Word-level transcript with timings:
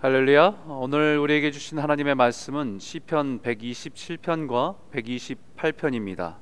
할렐루야. 0.00 0.62
오늘 0.68 1.18
우리에게 1.18 1.50
주신 1.50 1.80
하나님의 1.80 2.14
말씀은 2.14 2.78
시편 2.78 3.40
127편과 3.40 4.76
128편입니다. 4.94 6.36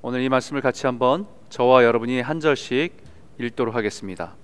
오늘 0.00 0.20
이 0.20 0.28
말씀을 0.28 0.60
같이 0.60 0.86
한번 0.86 1.26
저와 1.48 1.82
여러분이 1.82 2.20
한 2.20 2.38
절씩 2.38 2.96
읽도록 3.40 3.74
하겠습니다. 3.74 4.36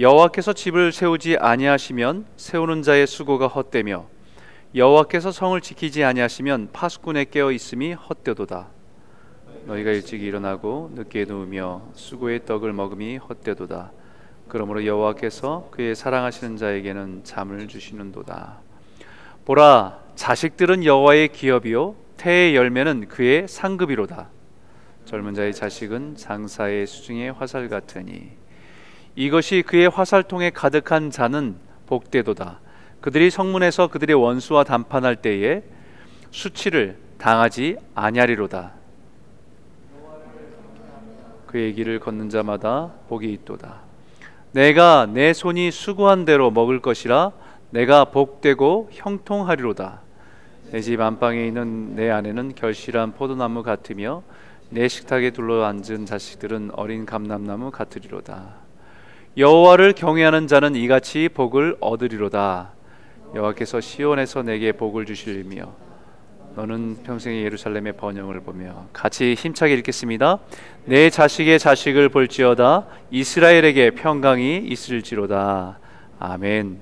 여호와께서 0.00 0.52
집을 0.52 0.90
세우지 0.90 1.36
아니하시면 1.36 2.26
세우는 2.36 2.82
자의 2.82 3.06
수고가 3.06 3.46
헛되며 3.46 4.08
여호와께서 4.74 5.30
성을 5.30 5.60
지키지 5.60 6.02
아니하시면 6.02 6.70
파수꾼의 6.72 7.30
깨어 7.30 7.52
있음이 7.52 7.92
헛되도다. 7.92 8.66
너희가 9.66 9.92
일찍 9.92 10.24
일어나고 10.24 10.90
늦게 10.96 11.26
누우며 11.26 11.82
수고의 11.94 12.46
떡을 12.46 12.72
먹음이 12.72 13.18
헛되도다. 13.18 13.92
그러므로 14.48 14.86
여호와께서 14.86 15.68
그의 15.70 15.94
사랑하시는 15.94 16.56
자에게는 16.56 17.24
잠을 17.24 17.66
주시는도다. 17.68 18.58
보라, 19.44 19.98
자식들은 20.14 20.84
여호와의 20.84 21.28
기업이요 21.28 21.96
태의 22.16 22.54
열매는 22.54 23.08
그의 23.08 23.48
상급이로다. 23.48 24.28
젊은 25.04 25.34
자의 25.34 25.52
자식은 25.52 26.16
장사의 26.16 26.86
수중의 26.86 27.32
화살 27.32 27.68
같으니 27.68 28.30
이것이 29.16 29.62
그의 29.66 29.88
화살통에 29.88 30.50
가득한 30.50 31.10
자는 31.10 31.56
복되도다. 31.86 32.60
그들이 33.00 33.30
성문에서 33.30 33.88
그들의 33.88 34.16
원수와 34.16 34.64
담판할 34.64 35.16
때에 35.16 35.62
수치를 36.30 36.96
당하지 37.18 37.76
아니하리로다. 37.94 38.72
그의 41.46 41.74
길을 41.74 42.00
걷는 42.00 42.30
자마다 42.30 42.92
복이 43.08 43.32
있도다. 43.32 43.83
내가 44.54 45.06
내 45.12 45.32
손이 45.32 45.72
수고한 45.72 46.24
대로 46.24 46.52
먹을 46.52 46.78
것이라 46.78 47.32
내가 47.70 48.04
복되고 48.04 48.88
형통하리로다. 48.92 50.00
내 50.70 50.80
집 50.80 51.00
안방에 51.00 51.44
있는 51.44 51.96
내 51.96 52.08
아내는 52.08 52.54
결실한 52.54 53.14
포도나무 53.14 53.64
같으며 53.64 54.22
내 54.70 54.86
식탁에 54.86 55.30
둘러앉은 55.30 56.06
자식들은 56.06 56.70
어린 56.74 57.04
감람나무 57.04 57.72
같으리로다. 57.72 58.54
여호와를 59.36 59.92
경외하는 59.92 60.46
자는 60.46 60.76
이같이 60.76 61.28
복을 61.28 61.76
얻으리로다. 61.80 62.70
여호와께서 63.34 63.80
시온에서 63.80 64.44
내게 64.44 64.70
복을 64.70 65.04
주실며 65.04 65.72
너는 66.56 66.98
평생의 67.02 67.42
예루살렘의 67.44 67.94
번영을 67.94 68.40
보며 68.40 68.86
같이 68.92 69.34
힘차게 69.34 69.74
읽겠습니다. 69.74 70.38
내 70.84 71.10
자식의 71.10 71.58
자식을 71.58 72.10
볼지어다 72.10 72.86
이스라엘에게 73.10 73.90
평강이 73.90 74.58
있을지로다. 74.58 75.80
아멘. 76.20 76.78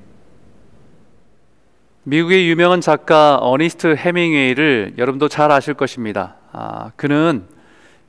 미국의 2.02 2.50
유명한 2.50 2.82
작가 2.82 3.36
어니스트 3.36 3.94
해밍웨이를 3.96 4.94
여러분도 4.98 5.28
잘 5.28 5.50
아실 5.50 5.72
것입니다. 5.72 6.36
아, 6.52 6.90
그는 6.96 7.44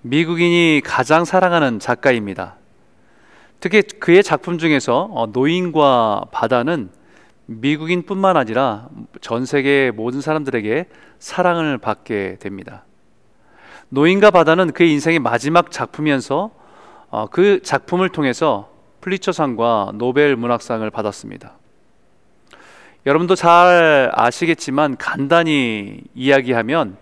미국인이 0.02 0.82
가장 0.84 1.24
사랑하는 1.24 1.80
작가입니다. 1.80 2.56
특히 3.62 3.82
그의 3.84 4.22
작품 4.22 4.58
중에서 4.58 5.08
어, 5.12 5.28
노인과 5.28 6.26
바다는 6.32 6.90
미국인뿐만 7.46 8.38
아니라 8.38 8.88
전 9.22 9.46
세계 9.46 9.92
모든 9.92 10.22
사람들에게 10.22 10.86
사랑을 11.24 11.78
받게 11.78 12.36
됩니다. 12.42 12.84
노인과 13.88 14.30
바다는 14.30 14.74
그의 14.74 14.92
인생의 14.92 15.20
마지막 15.20 15.72
작품이면서 15.72 16.52
어, 17.10 17.28
그 17.28 17.62
작품을 17.62 18.10
통해서 18.10 18.70
플리처상과 19.00 19.94
노벨 19.96 20.36
문학상을 20.36 20.88
받았습니다. 20.90 21.54
여러분도 23.06 23.36
잘 23.36 24.12
아시겠지만 24.14 24.98
간단히 24.98 26.02
이야기하면 26.14 26.98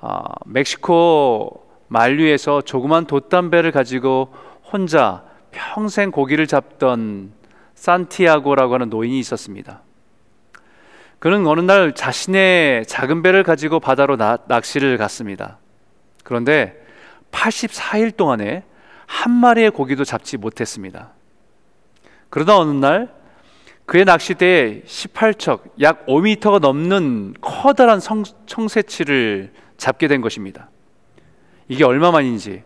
어, 0.00 0.22
멕시코 0.46 1.62
만류에서 1.88 2.62
조그만 2.62 3.04
돛담배를 3.04 3.70
가지고 3.70 4.32
혼자 4.64 5.24
평생 5.50 6.10
고기를 6.10 6.46
잡던 6.46 7.32
산티아고라고 7.74 8.72
하는 8.72 8.88
노인이 8.88 9.18
있었습니다. 9.18 9.82
그는 11.18 11.46
어느 11.46 11.60
날 11.60 11.94
자신의 11.94 12.86
작은 12.86 13.22
배를 13.22 13.42
가지고 13.42 13.80
바다로 13.80 14.16
나, 14.16 14.38
낚시를 14.48 14.96
갔습니다. 14.98 15.58
그런데 16.24 16.76
84일 17.32 18.16
동안에 18.16 18.64
한 19.06 19.32
마리의 19.32 19.70
고기도 19.70 20.04
잡지 20.04 20.36
못했습니다. 20.36 21.12
그러다 22.28 22.58
어느 22.58 22.70
날 22.72 23.14
그의 23.86 24.04
낚시대에 24.04 24.82
18척, 24.84 25.60
약 25.80 26.06
5m가 26.06 26.58
넘는 26.58 27.34
커다란 27.40 28.00
성, 28.00 28.24
청새치를 28.46 29.52
잡게 29.76 30.08
된 30.08 30.20
것입니다. 30.20 30.70
이게 31.68 31.84
얼마만인지. 31.84 32.64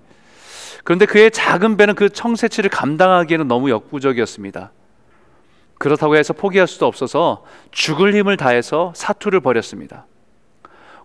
그런데 0.83 1.05
그의 1.05 1.31
작은 1.31 1.77
배는 1.77 1.95
그 1.95 2.09
청새치를 2.09 2.71
감당하기에는 2.71 3.49
너무 3.49 3.69
역부족이었습니다. 3.71 4.73
그렇다고 5.81 6.15
해서 6.17 6.35
포기할 6.35 6.69
수도 6.69 6.85
없어서 6.85 7.43
죽을 7.71 8.15
힘을 8.15 8.37
다해서 8.37 8.93
사투를 8.95 9.41
벌였습니다. 9.41 10.05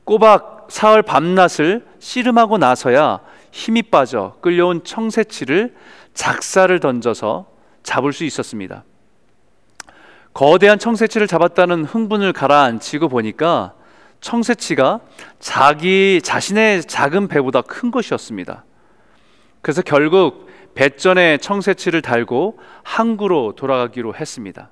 꼬박 0.03 0.67
사흘 0.67 1.01
밤낮을 1.01 1.85
씨름하고 1.99 2.57
나서야 2.57 3.21
힘이 3.51 3.83
빠져 3.83 4.35
끌려온 4.41 4.83
청새치를 4.83 5.73
작사를 6.13 6.77
던져서 6.81 7.45
잡을 7.83 8.11
수 8.11 8.25
있었습니다. 8.25 8.83
거대한 10.33 10.77
청새치를 10.77 11.27
잡았다는 11.27 11.85
흥분을 11.85 12.33
가라앉히고 12.33 13.07
보니까 13.07 13.75
청새치가 14.19 14.99
자기 15.39 16.19
자신의 16.21 16.83
작은 16.83 17.29
배보다 17.29 17.61
큰 17.61 17.91
것이었습니다. 17.91 18.65
그래서 19.61 19.81
결국 19.81 20.49
배전에 20.75 21.37
청새치를 21.37 22.01
달고 22.01 22.59
항구로 22.83 23.53
돌아가기로 23.55 24.13
했습니다. 24.13 24.71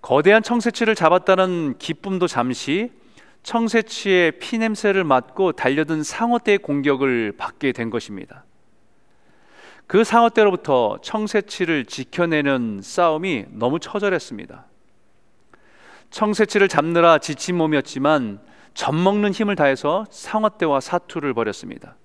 거대한 0.00 0.42
청새치를 0.42 0.94
잡았다는 0.94 1.76
기쁨도 1.78 2.28
잠시 2.28 2.92
청새치의 3.42 4.38
피 4.38 4.58
냄새를 4.58 5.04
맡고 5.04 5.52
달려든 5.52 6.02
상어떼의 6.02 6.58
공격을 6.58 7.32
받게 7.36 7.72
된 7.72 7.90
것입니다. 7.90 8.44
그 9.86 10.04
상어떼로부터 10.04 10.98
청새치를 11.02 11.86
지켜내는 11.86 12.80
싸움이 12.82 13.46
너무 13.50 13.80
처절했습니다. 13.80 14.66
청새치를 16.10 16.68
잡느라 16.68 17.18
지친 17.18 17.56
몸이었지만 17.56 18.40
젖먹는 18.74 19.32
힘을 19.32 19.56
다해서 19.56 20.04
상어떼와 20.10 20.80
사투를 20.80 21.34
벌였습니다. 21.34 21.96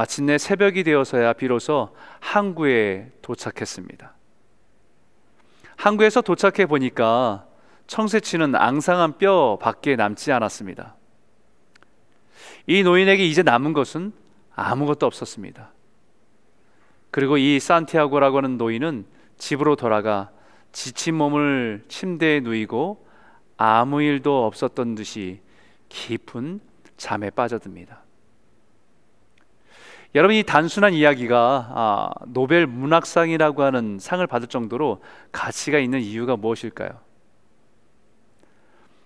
마침내 0.00 0.38
새벽이 0.38 0.82
되어서야 0.82 1.34
비로소 1.34 1.94
항구에 2.20 3.12
도착했습니다. 3.20 4.14
항구에서 5.76 6.22
도착해 6.22 6.64
보니까 6.64 7.46
청새치는 7.86 8.54
앙상한 8.54 9.18
뼈 9.18 9.58
밖에 9.60 9.96
남지 9.96 10.32
않았습니다. 10.32 10.96
이 12.66 12.82
노인에게 12.82 13.26
이제 13.26 13.42
남은 13.42 13.74
것은 13.74 14.14
아무것도 14.54 15.04
없었습니다. 15.04 15.70
그리고 17.10 17.36
이 17.36 17.60
산티아고라고 17.60 18.38
하는 18.38 18.56
노인은 18.56 19.04
집으로 19.36 19.76
돌아가 19.76 20.30
지친 20.72 21.14
몸을 21.14 21.84
침대에 21.88 22.40
누이고 22.40 23.06
아무 23.58 24.00
일도 24.00 24.46
없었던 24.46 24.94
듯이 24.94 25.42
깊은 25.90 26.60
잠에 26.96 27.28
빠져듭니다. 27.28 28.04
여러분 30.14 30.34
이 30.34 30.42
단순한 30.42 30.92
이야기가 30.92 31.70
아, 31.72 32.10
노벨 32.26 32.66
문학상이라고 32.66 33.62
하는 33.62 33.98
상을 34.00 34.26
받을 34.26 34.48
정도로 34.48 35.02
가치가 35.30 35.78
있는 35.78 36.00
이유가 36.00 36.36
무엇일까요? 36.36 36.90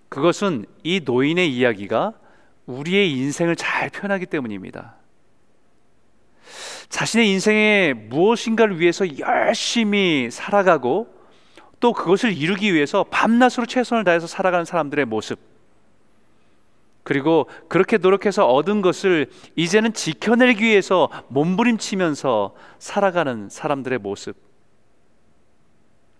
그것은 0.09 0.65
이 0.83 1.01
노인의 1.03 1.53
이야기가 1.55 2.13
우리의 2.65 3.11
인생을 3.11 3.55
잘 3.55 3.89
표현하기 3.89 4.25
때문입니다. 4.25 4.95
자신의 6.89 7.29
인생에 7.29 7.93
무엇인가를 7.93 8.79
위해서 8.79 9.05
열심히 9.19 10.29
살아가고 10.31 11.13
또 11.79 11.93
그것을 11.93 12.33
이루기 12.33 12.73
위해서 12.73 13.03
밤낮으로 13.03 13.67
최선을 13.67 14.03
다해서 14.05 14.25
살아가는 14.25 14.65
사람들의 14.65 15.05
모습 15.05 15.54
그리고 17.05 17.47
그렇게 17.67 17.97
노력해서 17.97 18.47
얻은 18.47 18.81
것을 18.81 19.29
이제는 19.55 19.93
지켜내기 19.93 20.63
위해서 20.63 21.07
몸부림치면서 21.27 22.55
살아가는 22.79 23.47
사람들의 23.47 23.99
모습. 23.99 24.35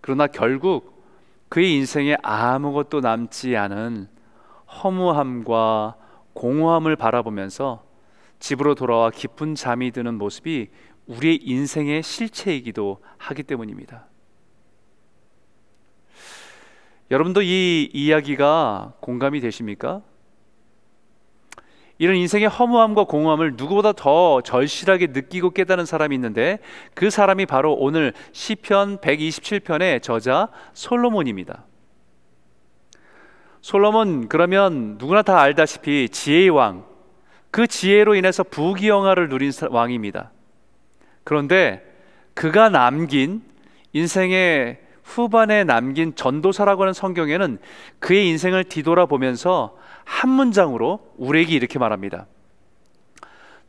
그러나 0.00 0.28
결국 0.28 1.02
그의 1.48 1.74
인생에 1.74 2.16
아무것도 2.22 3.00
남지 3.00 3.56
않은 3.56 4.06
허무함과 4.80 5.96
공허함을 6.34 6.94
바라보면서 6.94 7.84
집으로 8.38 8.76
돌아와 8.76 9.10
깊은 9.10 9.56
잠이 9.56 9.90
드는 9.90 10.14
모습이 10.14 10.68
우리의 11.08 11.40
인생의 11.42 12.04
실체이기도 12.04 13.00
하기 13.18 13.42
때문입니다. 13.42 14.06
여러분도 17.10 17.42
이 17.42 17.90
이야기가 17.92 18.94
공감이 19.00 19.40
되십니까? 19.40 20.02
이런 21.98 22.16
인생의 22.16 22.48
허무함과 22.48 23.04
공허함을 23.04 23.54
누구보다 23.56 23.92
더 23.92 24.40
절실하게 24.42 25.08
느끼고 25.08 25.50
깨달은 25.50 25.86
사람이 25.86 26.14
있는데 26.16 26.58
그 26.94 27.08
사람이 27.10 27.46
바로 27.46 27.72
오늘 27.72 28.12
시편 28.32 28.98
127편의 28.98 30.02
저자 30.02 30.48
솔로몬입니다. 30.74 31.64
솔로몬 33.62 34.28
그러면 34.28 34.96
누구나 34.98 35.22
다 35.22 35.40
알다시피 35.40 36.08
지혜의 36.10 36.50
왕, 36.50 36.84
그 37.50 37.66
지혜로 37.66 38.14
인해서 38.14 38.42
부귀영화를 38.44 39.28
누린 39.28 39.50
왕입니다. 39.70 40.30
그런데 41.24 41.82
그가 42.34 42.68
남긴 42.68 43.42
인생의 43.92 44.85
후반에 45.06 45.62
남긴 45.62 46.16
전도사라고 46.16 46.82
하는 46.82 46.92
성경에는 46.92 47.58
그의 48.00 48.28
인생을 48.28 48.64
뒤돌아보면서 48.64 49.76
한 50.04 50.30
문장으로 50.30 51.00
우리에게 51.16 51.54
이렇게 51.54 51.78
말합니다. 51.78 52.26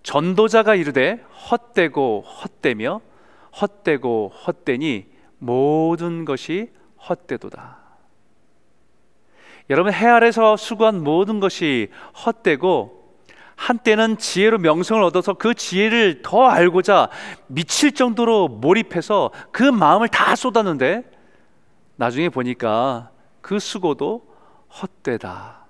전도자가 0.02 0.76
이르되 0.76 1.24
헛되고 1.50 2.22
헛되며 2.22 3.02
헛되고 3.62 4.30
헛되니 4.30 5.06
모든 5.38 6.26
것이 6.26 6.72
헛되도다. 7.08 7.78
여러분 9.70 9.94
해 9.94 10.08
아래서 10.08 10.58
수고한 10.58 11.04
모든 11.04 11.40
것이 11.40 11.90
헛되고 12.26 12.98
한때는 13.56 14.18
지혜로 14.18 14.58
명성을 14.58 15.04
얻어서 15.04 15.36
그 15.36 15.54
지혜를 15.54 16.22
더 16.24 16.48
알고자 16.48 17.10
미칠 17.48 17.92
정도로 17.92 18.48
몰입해서 18.48 19.32
그 19.52 19.64
마음을 19.64 20.08
다 20.08 20.36
쏟았는데 20.36 21.17
나중에 21.98 22.30
보니까 22.30 23.12
그 23.42 23.60
수고도 23.60 24.26
헛되다. 24.82 25.66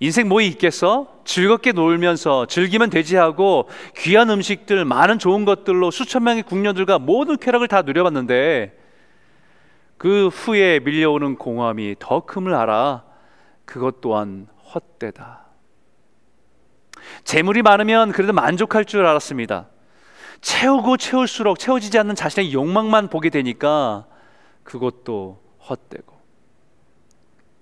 인생 0.00 0.28
뭐 0.28 0.40
있겠어? 0.40 1.08
즐겁게 1.24 1.72
놀면서 1.72 2.46
즐기면 2.46 2.90
되지 2.90 3.16
하고 3.16 3.68
귀한 3.96 4.28
음식들, 4.28 4.84
많은 4.84 5.18
좋은 5.18 5.44
것들로 5.44 5.90
수천 5.90 6.24
명의 6.24 6.42
궁녀들과 6.42 6.98
모든 6.98 7.36
쾌락을 7.36 7.68
다 7.68 7.82
누려봤는데 7.82 8.78
그 9.96 10.28
후에 10.28 10.80
밀려오는 10.80 11.36
공허함이 11.36 11.96
더 11.98 12.20
큼을 12.20 12.54
알아 12.54 13.04
그것 13.64 14.00
또한 14.00 14.48
헛되다. 14.74 15.46
재물이 17.24 17.62
많으면 17.62 18.12
그래도 18.12 18.32
만족할 18.32 18.84
줄 18.84 19.06
알았습니다. 19.06 19.68
채우고 20.40 20.98
채울수록 20.98 21.58
채워지지 21.58 21.98
않는 21.98 22.14
자신의 22.14 22.52
욕망만 22.52 23.08
보게 23.08 23.30
되니까 23.30 24.06
그것도 24.66 25.40
헛되고. 25.68 26.14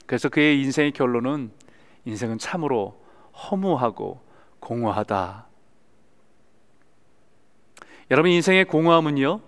그래서 0.06 0.28
그의 0.28 0.60
인생의 0.62 0.92
결론은 0.92 1.52
인생은 2.06 2.38
참으로 2.38 3.00
허무하고 3.32 4.20
공허하다. 4.58 5.46
여러분 8.10 8.30
인생의 8.30 8.64
공허함은요. 8.64 9.40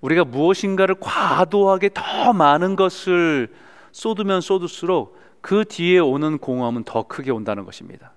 우리가 0.00 0.24
무엇인가를 0.24 0.96
과도하게 1.00 1.90
더 1.94 2.32
많은 2.32 2.76
것을 2.76 3.54
쏟으면 3.92 4.40
쏟을수록 4.40 5.18
그 5.42 5.64
뒤에 5.66 5.98
오는 5.98 6.38
공허함은 6.38 6.84
더 6.84 7.02
크게 7.02 7.30
온다는 7.30 7.64
것입니다. 7.64 8.12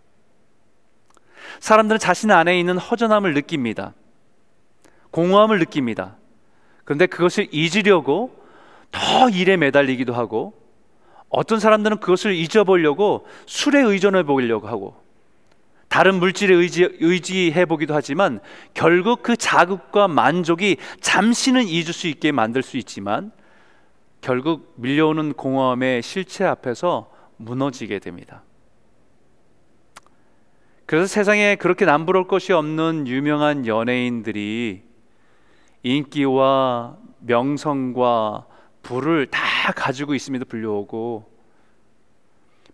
사람들은 1.60 2.00
자신 2.00 2.32
안에 2.32 2.58
있는 2.58 2.78
허전함을 2.78 3.34
느낍니다. 3.34 3.94
공허함을 5.12 5.60
느낍니다. 5.60 6.16
그런데 6.86 7.06
그것을 7.06 7.48
잊으려고 7.52 8.43
더 8.94 9.28
일에 9.28 9.58
매달리기도 9.58 10.14
하고 10.14 10.54
어떤 11.28 11.60
사람들은 11.60 11.98
그것을 11.98 12.36
잊어보려고 12.36 13.26
술에 13.48 13.82
의존해 13.82 14.24
보려고 14.24 14.68
하고 14.68 14.96
다른 15.90 16.16
물질에 16.16 16.56
의지, 16.56 16.88
의지 17.02 17.52
해 17.52 17.66
보기도 17.66 17.94
하지만 17.94 18.40
결국 18.74 19.22
그 19.22 19.36
자극과 19.36 20.08
만족이 20.08 20.78
잠시는 21.02 21.68
잊을 21.68 21.86
수 21.86 22.08
있게 22.08 22.32
만들 22.32 22.64
수 22.64 22.78
있지만 22.78 23.32
결국 24.22 24.74
밀려오는 24.78 25.34
공허함의 25.34 26.02
실체 26.02 26.46
앞에서 26.46 27.12
무너지게 27.38 28.00
됩니다. 28.00 28.44
그래서 30.86 31.08
세상에 31.08 31.56
그렇게 31.56 31.86
남부러울 31.86 32.28
것이 32.28 32.54
없는 32.54 33.08
유명한 33.08 33.66
연예인들이 33.68 34.84
인기와 35.84 36.98
명성과 37.20 38.48
부를 38.84 39.26
다 39.28 39.72
가지고 39.72 40.14
있음에도 40.14 40.46
불구하고 40.46 41.32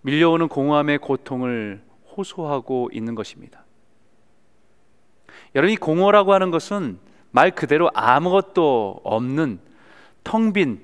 밀려오는 0.01 0.47
공허함의 0.47 0.97
고통을 0.97 1.81
호소하고 2.17 2.89
있는 2.91 3.15
것입니다. 3.15 3.63
여러분 5.55 5.71
이 5.71 5.77
공허라고 5.77 6.33
하는 6.33 6.51
것은 6.51 6.99
말 7.31 7.51
그대로 7.51 7.89
아무것도 7.93 9.01
없는 9.03 9.59
텅 10.23 10.51
빈 10.51 10.81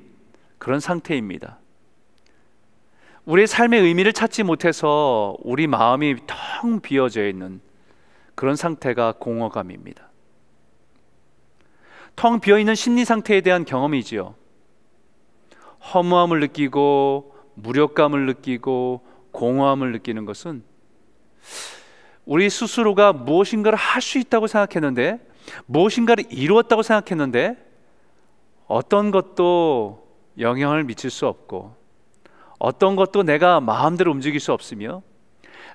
그런 0.58 0.80
상태입니다. 0.80 1.60
우리의 3.26 3.48
삶의 3.48 3.82
의미를 3.82 4.14
찾지 4.14 4.44
못해서 4.44 5.36
우리 5.42 5.66
마음이 5.68 6.16
텅 6.28 6.80
비어져 6.80 7.28
있는 7.28 7.60
그런 8.36 8.56
상태가 8.56 9.14
공허감입니다. 9.14 10.10
텅 12.16 12.40
비어 12.40 12.60
있는 12.60 12.76
심리 12.76 13.04
상태에 13.04 13.42
대한 13.42 13.66
경험이지요. 13.66 14.36
허무함을 15.94 16.40
느끼고 16.40 17.36
무력감을 17.56 18.26
느끼고 18.26 19.06
공허함을 19.32 19.92
느끼는 19.92 20.26
것은 20.26 20.64
우리 22.26 22.50
스스로가 22.50 23.14
무엇인가를 23.14 23.78
할 23.78 24.02
수 24.02 24.18
있다고 24.18 24.48
생각했는데 24.48 25.20
무엇인가를 25.68 26.26
이루었다고 26.30 26.82
생각했는데 26.82 27.56
어떤 28.68 29.12
것도 29.12 30.08
영향을 30.40 30.84
미칠 30.84 31.10
수 31.10 31.28
없고 31.28 31.76
어떤 32.58 32.96
것도 32.96 33.24
내가 33.24 33.60
마음대로 33.60 34.12
움직일 34.12 34.40
수 34.40 34.54
없으며 34.54 35.04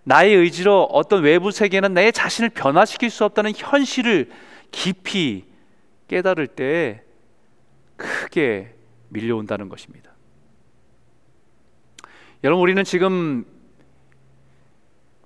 나의 0.02 0.34
의지로 0.34 0.84
어떤 0.84 1.22
외부 1.22 1.50
세계는 1.50 1.94
내 1.94 2.10
자신을 2.10 2.50
변화시킬 2.50 3.10
수 3.10 3.24
없다는 3.24 3.52
현실을 3.54 4.30
깊이 4.70 5.44
깨달을 6.08 6.48
때 6.48 7.04
크게 7.96 8.74
밀려온다는 9.10 9.68
것입니다. 9.68 10.10
여러분 12.42 12.62
우리는 12.62 12.82
지금 12.84 13.44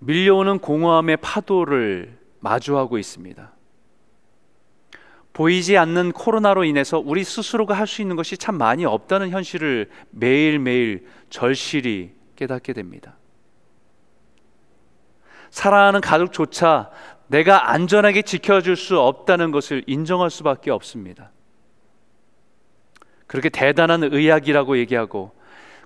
밀려오는 0.00 0.58
공허함의 0.58 1.18
파도를 1.18 2.18
마주하고 2.40 2.98
있습니다. 2.98 3.52
보이지 5.32 5.76
않는 5.78 6.12
코로나로 6.12 6.64
인해서 6.64 6.98
우리 6.98 7.24
스스로가 7.24 7.74
할 7.74 7.86
수 7.86 8.02
있는 8.02 8.14
것이 8.16 8.36
참 8.36 8.56
많이 8.56 8.84
없다는 8.84 9.30
현실을 9.30 9.90
매일매일 10.10 11.06
절실히 11.30 12.12
깨닫게 12.36 12.72
됩니다. 12.72 13.16
사랑하는 15.50 16.00
가족조차 16.00 16.90
내가 17.26 17.70
안전하게 17.70 18.22
지켜줄 18.22 18.76
수 18.76 18.98
없다는 18.98 19.50
것을 19.50 19.82
인정할 19.86 20.30
수밖에 20.30 20.70
없습니다. 20.70 21.30
그렇게 23.34 23.48
대단한 23.48 24.04
의학이라고 24.04 24.78
얘기하고 24.78 25.32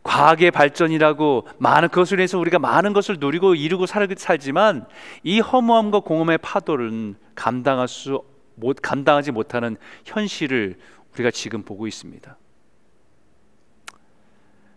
과학의 0.03 0.51
발전이라고 0.51 1.49
많은 1.57 1.89
그것을 1.89 2.19
위해서 2.19 2.39
우리가 2.39 2.59
많은 2.59 2.93
것을 2.93 3.17
누리고 3.19 3.55
이루고 3.55 3.87
살지만 3.87 4.85
이 5.23 5.41
허무함과 5.41 6.01
공허의 6.01 6.37
파도를 6.43 7.15
감당할 7.35 7.89
수 7.89 8.23
못, 8.55 8.77
감당하지 8.83 9.33
못하는 9.33 9.79
현실을 10.05 10.77
우리가 11.15 11.31
지금 11.31 11.63
보고 11.63 11.87
있습니다. 11.87 12.37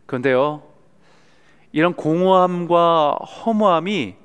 그런데요, 0.06 0.64
이런 1.74 1.94
공허함과 1.94 3.16
허무함이 3.16 4.16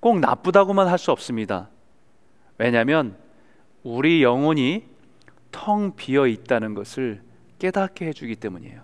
꼭 0.00 0.18
나쁘다고만 0.18 0.88
할 0.88 0.98
수 0.98 1.12
없습니다. 1.12 1.68
왜냐하면 2.58 3.16
우리 3.84 4.24
영혼이 4.24 4.82
텅 5.52 5.94
비어 5.94 6.26
있다는 6.26 6.74
것을 6.74 7.22
깨닫게 7.64 8.06
해주기 8.08 8.36
때문이에요. 8.36 8.82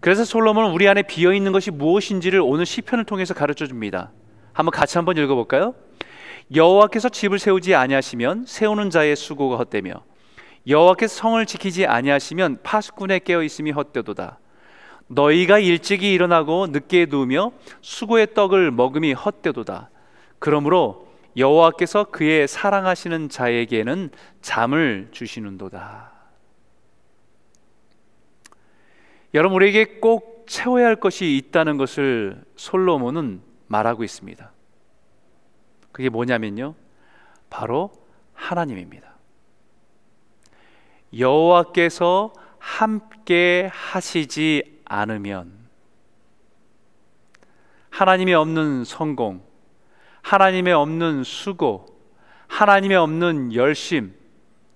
그래서 0.00 0.24
솔로몬은 0.26 0.72
우리 0.72 0.86
안에 0.86 1.02
비어 1.02 1.32
있는 1.32 1.52
것이 1.52 1.70
무엇인지를 1.70 2.42
오늘 2.42 2.66
시편을 2.66 3.04
통해서 3.06 3.32
가르쳐 3.32 3.66
줍니다. 3.66 4.12
한번 4.52 4.70
같이 4.70 4.98
한번 4.98 5.16
읽어볼까요? 5.16 5.74
여호와께서 6.54 7.08
집을 7.08 7.38
세우지 7.38 7.74
아니하시면 7.74 8.44
세우는 8.46 8.90
자의 8.90 9.16
수고가 9.16 9.56
헛되며 9.56 10.04
여호와께서 10.68 11.16
성을 11.16 11.46
지키지 11.46 11.86
아니하시면 11.86 12.58
파수꾼의 12.62 13.20
깨어 13.20 13.42
있음이 13.42 13.70
헛되도다. 13.70 14.38
너희가 15.06 15.58
일찍이 15.58 16.12
일어나고 16.12 16.66
늦게 16.66 17.06
누우며 17.08 17.52
수고의 17.80 18.34
떡을 18.34 18.70
먹음이 18.70 19.14
헛되도다. 19.14 19.88
그러므로 20.38 21.08
여호와께서 21.38 22.04
그의 22.04 22.46
사랑하시는 22.46 23.30
자에게는 23.30 24.10
잠을 24.42 25.08
주시는도다. 25.10 26.13
여러분 29.34 29.56
우리에게 29.56 29.98
꼭 29.98 30.44
채워야 30.46 30.86
할 30.86 30.96
것이 30.96 31.36
있다는 31.36 31.76
것을 31.76 32.44
솔로몬은 32.56 33.42
말하고 33.66 34.04
있습니다. 34.04 34.52
그게 35.90 36.08
뭐냐면요. 36.08 36.74
바로 37.50 37.90
하나님입니다. 38.32 39.14
여호와께서 41.18 42.32
함께 42.58 43.68
하시지 43.72 44.80
않으면 44.84 45.52
하나님이 47.90 48.34
없는 48.34 48.84
성공, 48.84 49.42
하나님의 50.22 50.72
없는 50.72 51.22
수고, 51.22 51.86
하나님의 52.48 52.96
없는 52.96 53.54
열심, 53.54 54.14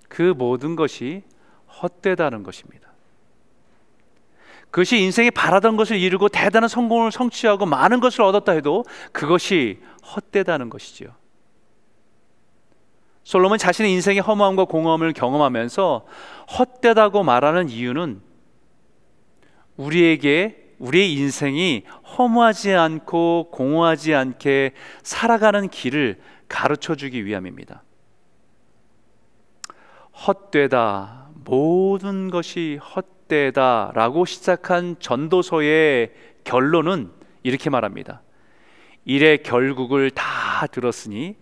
그 0.09 0.35
모든 0.37 0.77
것이 0.77 1.25
헛되다는 1.83 2.45
것입니다. 2.45 2.88
그것이 4.71 4.99
인생이 4.99 5.31
바라던 5.31 5.77
것을 5.77 5.99
이루고 5.99 6.29
대단한 6.29 6.69
성공을 6.69 7.11
성취하고 7.11 7.67
많은 7.67 8.01
것을 8.01 8.23
얻었다 8.23 8.53
해도 8.53 8.85
그것이 9.13 9.81
헛되다는 10.15 10.69
것이지요. 10.71 11.11
솔로몬 13.25 13.59
자신의 13.59 13.93
인생의 13.93 14.23
허무함과 14.23 14.65
공허함을 14.65 15.13
경험하면서 15.13 16.07
헛되다고 16.59 17.25
말하는 17.25 17.69
이유는 17.69 18.23
우리에게 19.77 20.75
우리의 20.79 21.13
인생이 21.13 21.85
허무하지 22.17 22.73
않고 22.73 23.49
공허하지 23.51 24.15
않게 24.15 24.73
살아가는 25.03 25.69
길을 25.69 26.21
가르쳐 26.49 26.95
주기 26.95 27.25
위함입니다. 27.27 27.83
헛되다, 30.27 31.29
모든 31.45 32.31
것이 32.31 32.79
헛 32.81 33.18
되다라고 33.29 34.25
시작한 34.25 34.97
전도서의 34.99 36.13
결론은 36.45 37.11
이렇게 37.43 37.71
말합니다. 37.71 38.23
일의 39.05 39.43
결국을 39.43 40.11
다 40.11 40.67
들었으니 40.67 41.37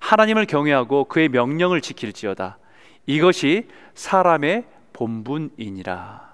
하나님을 0.00 0.46
경외하고 0.46 1.04
그의 1.04 1.28
명령을 1.28 1.80
지킬지어다. 1.80 2.58
이것이 3.06 3.68
사람의 3.94 4.64
본분이니라. 4.92 6.32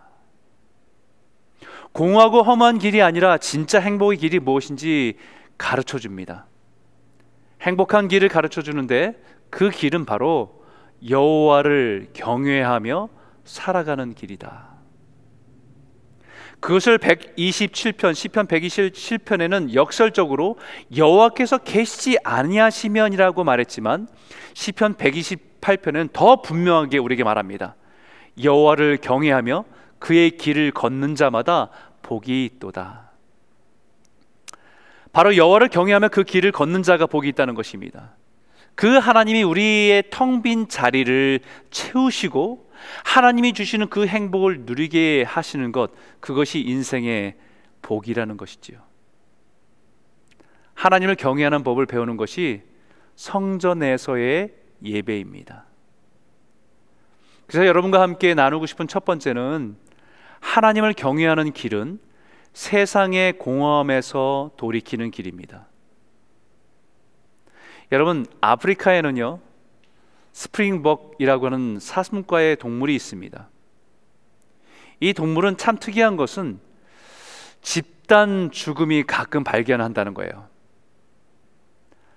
공하고 1.92 2.42
험한 2.42 2.78
길이 2.78 3.02
아니라 3.02 3.38
진짜 3.38 3.80
행복의 3.80 4.18
길이 4.18 4.38
무엇인지 4.38 5.16
가르쳐 5.56 5.98
줍니다. 5.98 6.46
행복한 7.62 8.08
길을 8.08 8.28
가르쳐 8.28 8.62
주는데 8.62 9.20
그 9.50 9.70
길은 9.70 10.04
바로 10.04 10.64
여호와를 11.08 12.08
경외하며 12.12 13.08
살아가는 13.44 14.14
길이다. 14.14 14.77
그것을 16.60 16.98
127편 16.98 18.14
시편 18.14 18.46
127편에는 18.48 19.74
역설적으로 19.74 20.58
여호와께서 20.96 21.58
계시지 21.58 22.18
아니하시면이라고 22.24 23.44
말했지만 23.44 24.08
시편 24.54 24.96
128편은 24.96 26.12
더 26.12 26.42
분명하게 26.42 26.98
우리에게 26.98 27.24
말합니다. 27.24 27.76
여호와를 28.42 28.98
경외하며 28.98 29.64
그의 29.98 30.32
길을 30.32 30.72
걷는 30.72 31.14
자마다 31.14 31.70
복이 32.02 32.44
있도다. 32.44 33.10
바로 35.12 35.36
여호와를 35.36 35.68
경외하며 35.68 36.08
그 36.08 36.22
길을 36.22 36.52
걷는 36.52 36.82
자가 36.82 37.06
복이 37.06 37.28
있다는 37.28 37.54
것입니다. 37.54 38.14
그 38.78 38.98
하나님이 38.98 39.42
우리의 39.42 40.04
텅 40.08 40.40
빈 40.40 40.68
자리를 40.68 41.40
채우시고 41.72 42.70
하나님이 43.04 43.52
주시는 43.52 43.88
그 43.88 44.06
행복을 44.06 44.60
누리게 44.60 45.24
하시는 45.24 45.72
것 45.72 45.90
그것이 46.20 46.60
인생의 46.60 47.34
복이라는 47.82 48.36
것이지요. 48.36 48.78
하나님을 50.74 51.16
경외하는 51.16 51.64
법을 51.64 51.86
배우는 51.86 52.16
것이 52.16 52.62
성전에서의 53.16 54.54
예배입니다. 54.84 55.64
그래서 57.48 57.66
여러분과 57.66 58.00
함께 58.00 58.34
나누고 58.34 58.66
싶은 58.66 58.86
첫 58.86 59.04
번째는 59.04 59.76
하나님을 60.38 60.92
경외하는 60.92 61.52
길은 61.52 61.98
세상의 62.52 63.38
공허함에서 63.38 64.52
돌이키는 64.56 65.10
길입니다. 65.10 65.66
여러분 67.90 68.26
아프리카에는요 68.40 69.40
스프링벅이라고 70.32 71.46
하는 71.46 71.78
사슴과의 71.80 72.56
동물이 72.56 72.94
있습니다. 72.94 73.48
이 75.00 75.12
동물은 75.12 75.56
참 75.56 75.78
특이한 75.78 76.16
것은 76.16 76.60
집단 77.62 78.50
죽음이 78.50 79.04
가끔 79.04 79.42
발견한다는 79.42 80.14
거예요. 80.14 80.48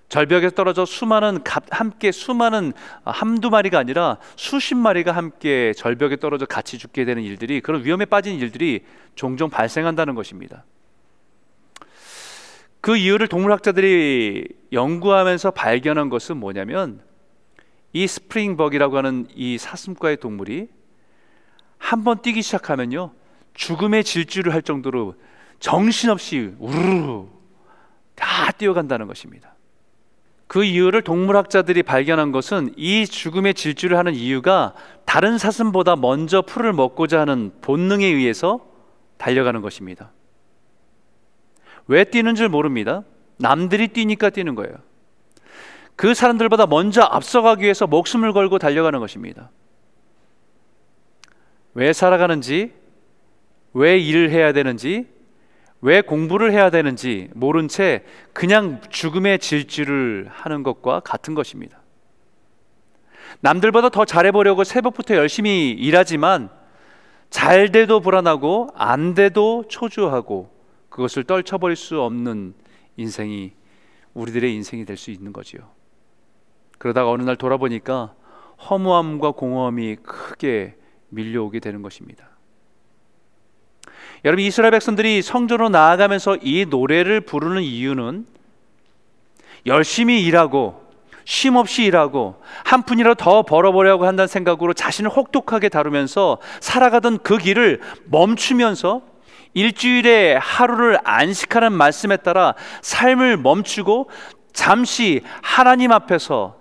절벽에 0.09 0.49
떨어져 0.49 0.83
수많은 0.85 1.39
함께 1.69 2.11
수많은 2.11 2.73
한두 3.05 3.49
마리가 3.49 3.79
아니라 3.79 4.17
수십 4.35 4.75
마리가 4.75 5.13
함께 5.13 5.71
절벽에 5.73 6.17
떨어져 6.17 6.45
같이 6.45 6.77
죽게 6.77 7.05
되는 7.05 7.23
일들이 7.23 7.61
그런 7.61 7.85
위험에 7.85 8.03
빠진 8.03 8.37
일들이 8.37 8.83
종종 9.15 9.49
발생한다는 9.49 10.13
것입니다. 10.13 10.65
그 12.81 12.97
이유를 12.97 13.27
동물학자들이 13.27 14.47
연구하면서 14.71 15.51
발견한 15.51 16.09
것은 16.09 16.37
뭐냐면 16.37 17.01
이 17.93 18.07
스프링벅이라고 18.07 18.97
하는 18.97 19.27
이 19.35 19.57
사슴과의 19.57 20.17
동물이 20.17 20.67
한 21.77 22.03
번 22.03 22.21
뛰기 22.21 22.41
시작하면요 22.41 23.11
죽음의 23.53 24.03
질주를 24.03 24.53
할 24.53 24.61
정도로 24.61 25.15
정신없이 25.59 26.53
우르르 26.59 27.25
다 28.15 28.51
뛰어간다는 28.51 29.07
것입니다. 29.07 29.55
그 30.47 30.63
이유를 30.63 31.01
동물학자들이 31.03 31.83
발견한 31.83 32.31
것은 32.31 32.73
이 32.77 33.05
죽음의 33.05 33.53
질주를 33.53 33.97
하는 33.97 34.13
이유가 34.15 34.73
다른 35.05 35.37
사슴보다 35.37 35.95
먼저 35.95 36.41
풀을 36.41 36.73
먹고자 36.73 37.21
하는 37.21 37.51
본능에 37.61 38.05
의해서 38.05 38.65
달려가는 39.17 39.61
것입니다. 39.61 40.11
왜 41.87 42.03
뛰는 42.03 42.35
줄 42.35 42.49
모릅니다. 42.49 43.03
남들이 43.37 43.87
뛰니까 43.87 44.29
뛰는 44.29 44.55
거예요. 44.55 44.75
그 45.95 46.13
사람들보다 46.13 46.67
먼저 46.67 47.01
앞서가기 47.01 47.63
위해서 47.63 47.87
목숨을 47.87 48.33
걸고 48.33 48.59
달려가는 48.59 48.99
것입니다. 48.99 49.51
왜 51.73 51.93
살아가는지, 51.93 52.73
왜 53.73 53.97
일을 53.97 54.29
해야 54.31 54.51
되는지, 54.51 55.07
왜 55.81 56.01
공부를 56.01 56.51
해야 56.51 56.69
되는지 56.69 57.29
모른 57.33 57.67
채 57.67 58.03
그냥 58.33 58.81
죽음의 58.89 59.39
질주를 59.39 60.27
하는 60.29 60.63
것과 60.63 60.99
같은 60.99 61.33
것입니다. 61.33 61.79
남들보다 63.39 63.89
더 63.89 64.05
잘해보려고 64.05 64.63
새벽부터 64.63 65.15
열심히 65.15 65.71
일하지만 65.71 66.49
잘 67.31 67.71
돼도 67.71 68.01
불안하고 68.01 68.69
안 68.75 69.15
돼도 69.15 69.65
초조하고 69.69 70.51
그것을 70.91 71.23
떨쳐버릴 71.23 71.75
수 71.75 71.99
없는 72.01 72.53
인생이 72.97 73.53
우리들의 74.13 74.53
인생이 74.53 74.85
될 74.85 74.97
수 74.97 75.09
있는 75.09 75.33
거지요. 75.33 75.71
그러다가 76.77 77.09
어느 77.09 77.23
날 77.23 77.37
돌아보니까 77.37 78.13
허무함과 78.69 79.31
공허함이 79.31 79.95
크게 80.03 80.75
밀려오게 81.09 81.59
되는 81.59 81.81
것입니다. 81.81 82.29
여러분 84.25 84.43
이스라엘 84.43 84.71
백성들이 84.71 85.21
성전으로 85.21 85.69
나아가면서 85.69 86.37
이 86.41 86.65
노래를 86.69 87.21
부르는 87.21 87.63
이유는 87.63 88.27
열심히 89.65 90.23
일하고 90.25 90.81
쉼 91.23 91.55
없이 91.55 91.83
일하고 91.83 92.41
한 92.65 92.83
푼이라도 92.83 93.15
더 93.15 93.43
벌어보려고 93.43 94.05
한다는 94.05 94.27
생각으로 94.27 94.73
자신을 94.73 95.09
혹독하게 95.09 95.69
다루면서 95.69 96.39
살아가던 96.59 97.19
그 97.19 97.37
길을 97.37 97.79
멈추면서 98.05 99.10
일주일에 99.53 100.35
하루를 100.35 100.99
안식하는 101.03 101.73
말씀에 101.73 102.17
따라 102.17 102.53
삶을 102.81 103.37
멈추고 103.37 104.09
잠시 104.53 105.21
하나님 105.41 105.91
앞에서 105.91 106.57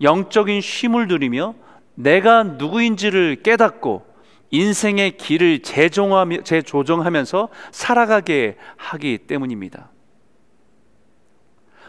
영적인 0.00 0.60
쉼을 0.60 1.08
누리며 1.08 1.54
내가 1.94 2.44
누구인지를 2.44 3.42
깨닫고 3.42 4.06
인생의 4.50 5.16
길을 5.18 5.60
재종하며, 5.60 6.42
재조정하면서 6.42 7.48
살아가게 7.70 8.56
하기 8.76 9.18
때문입니다. 9.26 9.90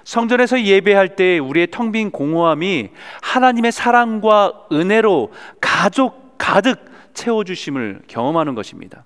성전에서 0.04 0.64
예배할 0.64 1.16
때 1.16 1.38
우리의 1.38 1.68
텅 1.72 1.92
빈 1.92 2.10
공허함이 2.10 2.90
하나님의 3.22 3.72
사랑과 3.72 4.66
은혜로 4.72 5.32
가족 5.62 6.38
가득 6.38 6.84
채워주심을 7.14 8.04
경험하는 8.08 8.56
것입니다. 8.56 9.06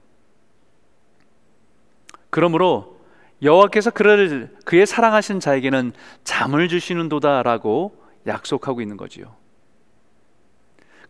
그러므로 2.33 2.99
여호와께서 3.43 3.91
그를 3.91 4.55
그의 4.65 4.87
사랑하신 4.87 5.39
자에게는 5.39 5.93
잠을 6.23 6.67
주시는도다라고 6.67 7.95
약속하고 8.25 8.81
있는 8.81 8.97
거지요. 8.97 9.35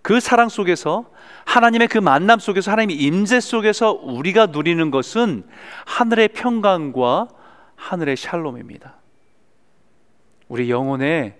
그 0.01 0.19
사랑 0.19 0.49
속에서 0.49 1.09
하나님의 1.45 1.87
그 1.87 1.97
만남 1.97 2.39
속에서 2.39 2.71
하나님의 2.71 2.97
임재 2.97 3.39
속에서 3.39 3.93
우리가 3.93 4.47
누리는 4.47 4.91
것은 4.91 5.47
하늘의 5.85 6.27
평강과 6.29 7.29
하늘의 7.77 8.17
샬롬입니다. 8.17 8.97
우리 10.49 10.69
영혼의 10.69 11.37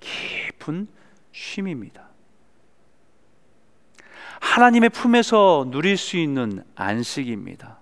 깊은 0.00 0.88
쉼입니다. 1.32 2.02
하나님의 4.40 4.90
품에서 4.90 5.68
누릴 5.70 5.96
수 5.96 6.18
있는 6.18 6.62
안식입니다. 6.74 7.81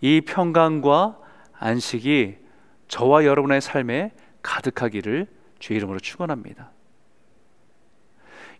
이 0.00 0.20
평강과 0.22 1.18
안식이 1.52 2.38
저와 2.88 3.24
여러분의 3.24 3.60
삶에 3.60 4.12
가득하기를 4.42 5.26
주의 5.58 5.76
이름으로 5.76 6.00
축원합니다. 6.00 6.70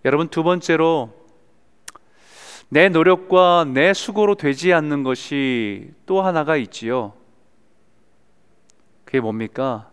여러분 0.04 0.28
두 0.28 0.42
번째로 0.42 1.12
내 2.68 2.88
노력과 2.88 3.66
내 3.68 3.92
수고로 3.92 4.36
되지 4.36 4.72
않는 4.72 5.02
것이 5.02 5.92
또 6.06 6.22
하나가 6.22 6.56
있지요. 6.56 7.14
그게 9.04 9.20
뭡니까? 9.20 9.90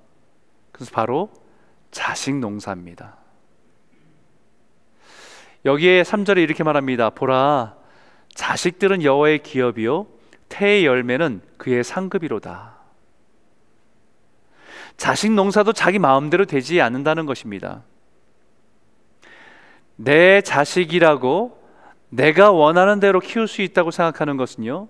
그래서 0.71 0.91
바로 0.93 1.31
자식 1.89 2.35
농사입니다. 2.35 3.17
여기에 5.65 6.03
3절에 6.03 6.37
이렇게 6.37 6.63
말합니다. 6.63 7.09
보라, 7.09 7.75
자식들은 8.35 9.01
여호와의 9.01 9.41
기업이요, 9.41 10.05
태의 10.49 10.85
열매는 10.85 11.41
그의 11.57 11.83
상급이로다. 11.83 12.75
자식 14.95 15.31
농사도 15.31 15.73
자기 15.73 15.99
마음대로 15.99 16.45
되지 16.45 16.81
않는다는 16.81 17.25
것입니다. 17.25 17.83
내 19.95 20.41
자식이라고 20.41 21.57
내가 22.09 22.51
원하는 22.51 22.99
대로 22.99 23.19
키울 23.19 23.47
수 23.47 23.61
있다고 23.61 23.91
생각하는 23.91 24.37
것은요, 24.37 24.87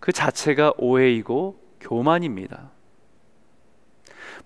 그 0.00 0.12
자체가 0.12 0.74
오해이고 0.76 1.58
교만입니다. 1.80 2.70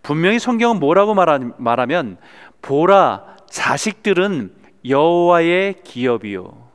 분명히 0.03 0.39
성경은 0.39 0.79
뭐라고 0.79 1.15
말하면 1.15 2.19
보라 2.63 3.37
자식들은 3.51 4.55
여호와의 4.85 5.83
기업이요. 5.83 6.68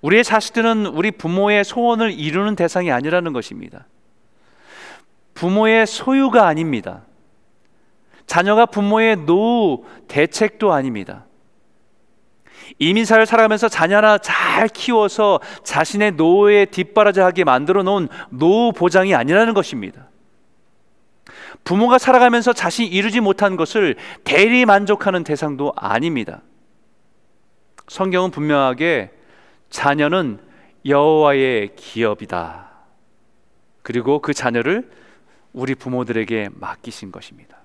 우리의 0.00 0.24
자식들은 0.24 0.86
우리 0.86 1.10
부모의 1.10 1.64
소원을 1.64 2.12
이루는 2.12 2.56
대상이 2.56 2.90
아니라는 2.90 3.32
것입니다. 3.32 3.86
부모의 5.34 5.86
소유가 5.86 6.46
아닙니다. 6.46 7.02
자녀가 8.26 8.66
부모의 8.66 9.16
노후 9.26 9.84
대책도 10.08 10.72
아닙니다. 10.72 11.24
이민사를 12.78 13.24
살아가면서 13.24 13.68
자녀 13.68 13.98
하나 13.98 14.18
잘 14.18 14.68
키워서 14.68 15.40
자신의 15.62 16.12
노후에 16.12 16.66
뒷바라지하게 16.66 17.44
만들어 17.44 17.82
놓은 17.82 18.08
노후 18.30 18.72
보장이 18.72 19.14
아니라는 19.14 19.54
것입니다. 19.54 20.08
부모가 21.64 21.98
살아가면서 21.98 22.52
자신이 22.52 22.88
이루지 22.88 23.20
못한 23.20 23.56
것을 23.56 23.96
대리 24.24 24.64
만족하는 24.64 25.24
대상도 25.24 25.72
아닙니다. 25.76 26.42
성경은 27.88 28.30
분명하게 28.30 29.10
자녀는 29.70 30.38
여호와의 30.84 31.74
기업이다. 31.76 32.70
그리고 33.82 34.20
그 34.20 34.34
자녀를 34.34 34.90
우리 35.52 35.74
부모들에게 35.74 36.50
맡기신 36.54 37.12
것입니다. 37.12 37.56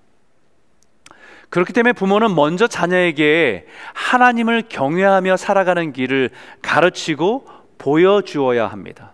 그렇기 1.49 1.73
때문에 1.73 1.93
부모는 1.93 2.33
먼저 2.33 2.65
자녀에게 2.67 3.67
하나님을 3.93 4.63
경외하며 4.69 5.35
살아가는 5.35 5.91
길을 5.91 6.29
가르치고 6.61 7.45
보여주어야 7.77 8.67
합니다. 8.67 9.13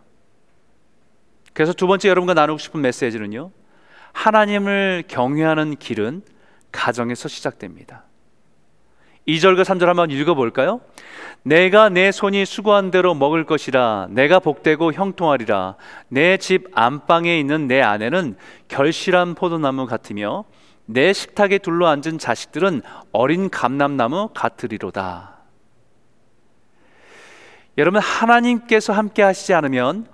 그래서 1.53 1.73
두 1.73 1.87
번째 1.87 2.09
여러분과 2.09 2.35
나누고 2.35 2.59
싶은 2.59 2.81
메시지는요. 2.81 3.51
하나님을 4.13 5.05
경외하는 5.07 5.77
길은 5.77 6.21
가정에서 6.71 7.27
시작됩니다. 7.27 8.03
2절과 9.27 9.61
3절 9.61 9.85
한번 9.85 10.09
읽어볼까요? 10.09 10.79
내가 11.43 11.89
내 11.89 12.11
손이 12.11 12.45
수고한 12.45 12.91
대로 12.91 13.13
먹을 13.13 13.45
것이라 13.45 14.07
내가 14.09 14.39
복되고 14.39 14.93
형통하리라 14.93 15.75
내 16.09 16.37
집 16.37 16.67
안방에 16.73 17.39
있는 17.39 17.67
내 17.67 17.81
아내는 17.81 18.35
결실한 18.67 19.35
포도나무 19.35 19.85
같으며 19.85 20.45
내 20.85 21.13
식탁에 21.13 21.57
둘러앉은 21.57 22.17
자식들은 22.17 22.81
어린 23.11 23.49
감람나무 23.49 24.29
같으리로다 24.33 25.37
여러분 27.77 28.01
하나님께서 28.01 28.93
함께 28.93 29.21
하시지 29.21 29.53
않으면 29.53 30.07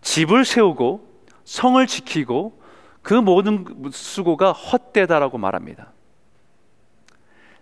집을 0.00 0.44
세우고 0.44 1.08
성을 1.44 1.84
지키고 1.86 2.60
그 3.02 3.14
모든 3.14 3.64
수고가 3.92 4.52
헛되다라고 4.52 5.38
말합니다. 5.38 5.91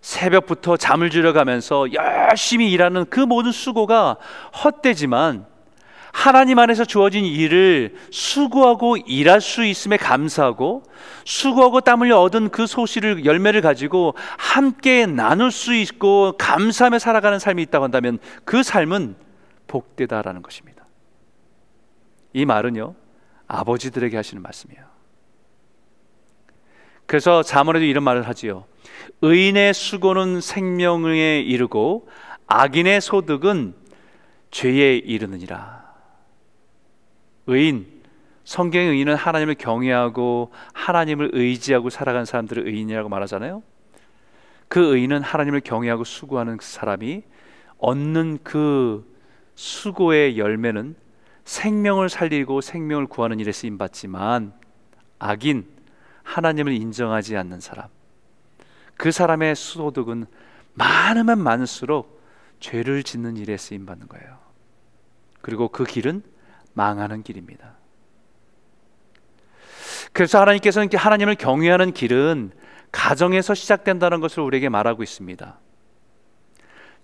새벽부터 0.00 0.76
잠을 0.76 1.10
줄여가면서 1.10 1.92
열심히 1.92 2.70
일하는 2.72 3.06
그 3.10 3.20
모든 3.20 3.52
수고가 3.52 4.16
헛되지만 4.64 5.46
하나님 6.12 6.58
안에서 6.58 6.84
주어진 6.84 7.24
일을 7.24 7.94
수고하고 8.10 8.96
일할 8.96 9.40
수 9.40 9.64
있음에 9.64 9.96
감사하고 9.96 10.82
수고하고 11.24 11.80
땀 11.82 12.00
흘려 12.00 12.18
얻은 12.20 12.48
그 12.48 12.66
소실을 12.66 13.24
열매를 13.24 13.60
가지고 13.60 14.14
함께 14.36 15.06
나눌 15.06 15.52
수 15.52 15.72
있고 15.74 16.34
감사하며 16.36 16.98
살아가는 16.98 17.38
삶이 17.38 17.62
있다고 17.62 17.84
한다면 17.84 18.18
그 18.44 18.62
삶은 18.62 19.14
복되다라는 19.68 20.42
것입니다. 20.42 20.84
이 22.32 22.44
말은요 22.44 22.94
아버지들에게 23.46 24.16
하시는 24.16 24.42
말씀이에요. 24.42 24.84
그래서 27.06 27.42
자문에도 27.42 27.84
이런 27.84 28.04
말을 28.04 28.26
하지요. 28.26 28.64
의인의 29.22 29.74
수고는 29.74 30.40
생명에 30.40 31.40
이르고 31.40 32.08
악인의 32.46 33.00
소득은 33.00 33.74
죄에 34.50 34.96
이르느니라. 34.96 35.80
의인, 37.46 37.86
성경의 38.44 38.88
의인은 38.88 39.14
하나님을 39.14 39.54
경외하고 39.54 40.52
하나님을 40.72 41.30
의지하고 41.32 41.90
살아간 41.90 42.24
사람들을 42.24 42.66
의인이라고 42.66 43.08
말하잖아요. 43.08 43.62
그 44.68 44.94
의인은 44.94 45.22
하나님을 45.22 45.60
경외하고 45.60 46.04
수고하는 46.04 46.56
그 46.56 46.64
사람이 46.64 47.22
얻는 47.78 48.38
그 48.42 49.04
수고의 49.54 50.38
열매는 50.38 50.94
생명을 51.44 52.08
살리고 52.08 52.60
생명을 52.60 53.06
구하는 53.06 53.40
일에 53.40 53.52
쓰임 53.52 53.78
받지만 53.78 54.52
악인 55.18 55.66
하나님을 56.22 56.72
인정하지 56.72 57.36
않는 57.36 57.60
사람 57.60 57.88
그 59.00 59.12
사람의 59.12 59.56
소득은 59.56 60.26
많으면 60.74 61.38
많을수록 61.38 62.22
죄를 62.60 63.02
짓는 63.02 63.38
일에 63.38 63.56
쓰임 63.56 63.86
받는 63.86 64.08
거예요. 64.08 64.36
그리고 65.40 65.68
그 65.68 65.84
길은 65.84 66.22
망하는 66.74 67.22
길입니다. 67.22 67.76
그래서 70.12 70.38
하나님께서는 70.42 70.90
하나님을 70.92 71.36
경외하는 71.36 71.94
길은 71.94 72.52
가정에서 72.92 73.54
시작된다는 73.54 74.20
것을 74.20 74.42
우리에게 74.42 74.68
말하고 74.68 75.02
있습니다. 75.02 75.58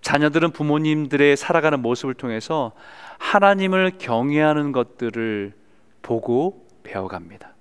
자녀들은 0.02 0.50
부모님들의 0.50 1.34
살아가는 1.38 1.80
모습을 1.80 2.12
통해서 2.12 2.72
하나님을 3.16 3.96
경외하는 3.96 4.72
것들을 4.72 5.54
보고 6.02 6.68
배워갑니다. 6.82 7.54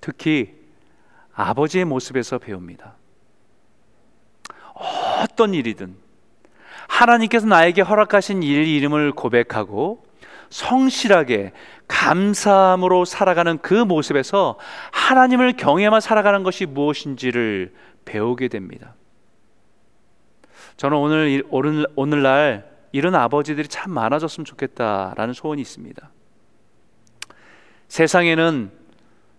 특히 0.00 0.54
아버지의 1.34 1.84
모습에서 1.84 2.38
배웁니다. 2.38 2.97
어떤 4.78 5.54
일이든 5.54 5.96
하나님께서 6.88 7.46
나에게 7.46 7.82
허락하신 7.82 8.42
일 8.42 8.66
이름을 8.66 9.12
고백하고 9.12 10.04
성실하게 10.50 11.52
감사함으로 11.86 13.04
살아가는 13.04 13.58
그 13.58 13.74
모습에서 13.74 14.58
하나님을 14.92 15.54
경외만 15.56 16.00
살아가는 16.00 16.42
것이 16.42 16.66
무엇인지를 16.66 17.74
배우게 18.04 18.48
됩니다. 18.48 18.94
저는 20.76 20.96
오늘 20.96 21.44
오늘 21.50 21.86
오늘날 21.96 22.70
이런 22.92 23.14
아버지들이 23.14 23.68
참 23.68 23.92
많아졌으면 23.92 24.44
좋겠다라는 24.44 25.34
소원이 25.34 25.60
있습니다. 25.60 26.10
세상에는 27.88 28.70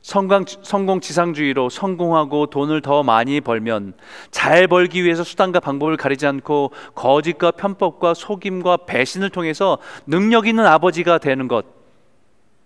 성공, 0.01 0.45
성공 0.47 1.01
지상주의로 1.01 1.69
성공하고 1.69 2.47
돈을 2.47 2.81
더 2.81 3.03
많이 3.03 3.41
벌면 3.41 3.93
잘 4.31 4.67
벌기 4.67 5.03
위해서 5.03 5.23
수단과 5.23 5.59
방법을 5.59 5.97
가리지 5.97 6.25
않고 6.25 6.71
거짓과 6.95 7.51
편법과 7.51 8.13
속임과 8.13 8.77
배신을 8.85 9.29
통해서 9.29 9.77
능력 10.07 10.47
있는 10.47 10.65
아버지가 10.65 11.17
되는 11.17 11.47
것 11.47 11.65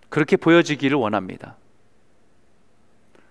그렇게 0.10 0.38
보여지기를 0.38 0.96
원합니다. 0.96 1.58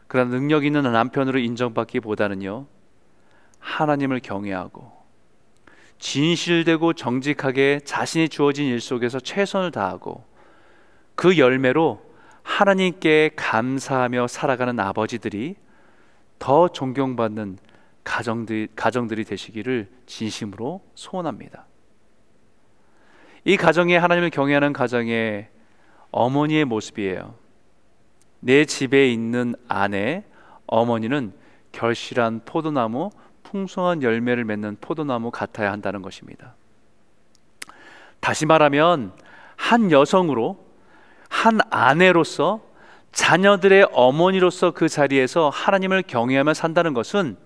그러나 0.09 0.31
능력 0.31 0.65
있는 0.65 0.83
남편으로 0.83 1.39
인정받기보다는요 1.39 2.67
하나님을 3.61 4.21
경외하고 4.21 4.91
진실되고 6.01 6.95
정직하게 6.95 7.81
자신이 7.85 8.29
주어진 8.29 8.67
일 8.67 8.81
속에서 8.81 9.21
최선을 9.21 9.71
다하고 9.71 10.25
그 11.15 11.39
열매로 11.39 12.12
하나님께 12.43 13.31
감사하며 13.37 14.27
살아가는 14.29 14.79
아버지들이 14.79 15.57
더 16.39 16.69
존경받는 16.69 17.59
가정들, 18.05 18.69
가정들이 18.75 19.25
되시기를 19.25 19.89
진심으로 20.07 20.83
소원합니다. 20.95 21.67
이 23.45 23.57
가정에 23.57 23.97
하나님을 23.97 24.31
경외하는 24.31 24.73
가정의 24.73 25.49
어머니의 26.11 26.65
모습이에요. 26.65 27.35
내 28.41 28.65
집에 28.65 29.11
있는 29.11 29.55
아내, 29.69 30.25
어머니는 30.67 31.33
결실한 31.71 32.43
포도나무, 32.45 33.11
풍성한 33.45 34.03
열매를 34.03 34.45
맺는 34.45 34.79
포도나무 34.81 35.31
같아야 35.31 35.73
한다는 35.73 36.03
것입니다. 36.03 36.55
다시 38.21 38.47
말하면 38.47 39.13
한 39.57 39.91
여성으로 39.91 40.72
한 41.43 41.59
아내로서 41.71 42.61
자녀들의 43.11 43.89
어머니로서 43.91 44.71
그 44.71 44.89
자리에서 44.89 45.49
하나님을 45.49 46.03
경외하며 46.03 46.55
산다는 46.55 46.95
것은 46.95 47.37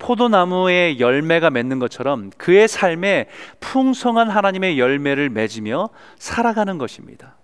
포도나무의 0.00 0.98
열매가 0.98 1.50
맺는 1.50 1.78
것처럼 1.78 2.30
그의 2.36 2.66
삶에 2.66 3.28
풍성한 3.60 4.28
하나님의 4.28 4.80
열매를 4.80 5.30
맺으며 5.30 5.90
살아가는 6.18 6.78
것입니다. 6.78 7.36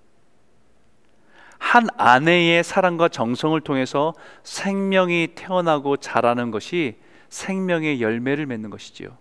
한 1.60 1.86
아내의 1.96 2.64
사랑과 2.64 3.06
정성을 3.08 3.60
통해서 3.60 4.14
생명이 4.42 5.28
태어나고 5.36 5.98
자라는 5.98 6.50
것이 6.50 6.96
생명의 7.28 8.02
열매를 8.02 8.46
맺는 8.46 8.68
것이지요. 8.68 9.16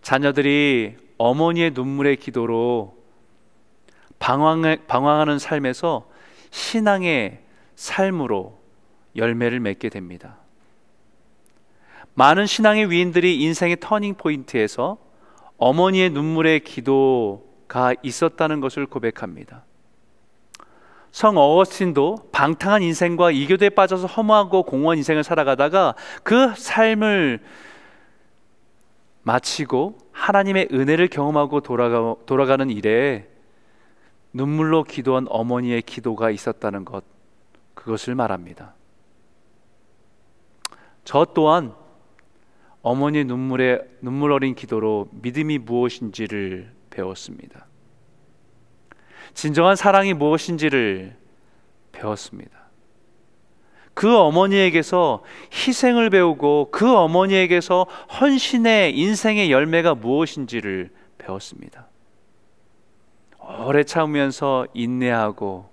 자녀들이 0.00 0.96
어머니의 1.18 1.72
눈물의 1.72 2.16
기도로 2.16 2.97
방황, 4.18 4.76
방황하는 4.86 5.38
삶에서 5.38 6.08
신앙의 6.50 7.40
삶으로 7.76 8.58
열매를 9.16 9.60
맺게 9.60 9.88
됩니다. 9.88 10.38
많은 12.14 12.46
신앙의 12.46 12.90
위인들이 12.90 13.40
인생의 13.42 13.78
터닝 13.80 14.14
포인트에서 14.14 14.98
어머니의 15.56 16.10
눈물의 16.10 16.60
기도가 16.60 17.94
있었다는 18.02 18.60
것을 18.60 18.86
고백합니다. 18.86 19.64
성 21.10 21.36
어거스틴도 21.36 22.30
방탕한 22.32 22.82
인생과 22.82 23.30
이교도에 23.30 23.70
빠져서 23.70 24.06
허무하고 24.06 24.62
공허한 24.64 24.98
인생을 24.98 25.24
살아가다가 25.24 25.94
그 26.22 26.54
삶을 26.54 27.40
마치고 29.22 29.98
하나님의 30.12 30.68
은혜를 30.72 31.08
경험하고 31.08 31.60
돌아가, 31.60 32.14
돌아가는 32.26 32.68
일에 32.70 33.28
눈물로 34.32 34.84
기도한 34.84 35.26
어머니의 35.28 35.82
기도가 35.82 36.30
있었다는 36.30 36.84
것, 36.84 37.04
그것을 37.74 38.14
말합니다. 38.14 38.74
저 41.04 41.24
또한 41.34 41.74
어머니 42.82 43.24
눈물의 43.24 43.88
눈물 44.00 44.32
어린 44.32 44.54
기도로 44.54 45.08
믿음이 45.12 45.58
무엇인지를 45.58 46.72
배웠습니다. 46.90 47.66
진정한 49.34 49.76
사랑이 49.76 50.14
무엇인지를 50.14 51.16
배웠습니다. 51.92 52.58
그 53.94 54.16
어머니에게서 54.16 55.24
희생을 55.52 56.10
배우고 56.10 56.68
그 56.70 56.94
어머니에게서 56.94 57.84
헌신의 58.20 58.96
인생의 58.96 59.50
열매가 59.50 59.96
무엇인지를 59.96 60.90
배웠습니다. 61.18 61.88
오래 63.48 63.82
참으면서 63.82 64.66
인내하고 64.74 65.70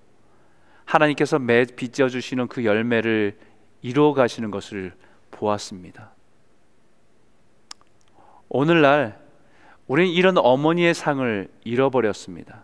하나님께서 0.85 1.39
매 1.39 1.65
빚져 1.65 2.07
주시는 2.07 2.47
그 2.47 2.63
열매를 2.63 3.37
이루어 3.81 4.13
가시는 4.13 4.49
것을 4.49 4.93
보았습니다. 5.31 6.11
오늘날 8.47 9.19
우리는 9.87 10.09
이런 10.09 10.37
어머니의 10.37 10.93
상을 10.93 11.49
잃어버렸습니다. 11.65 12.63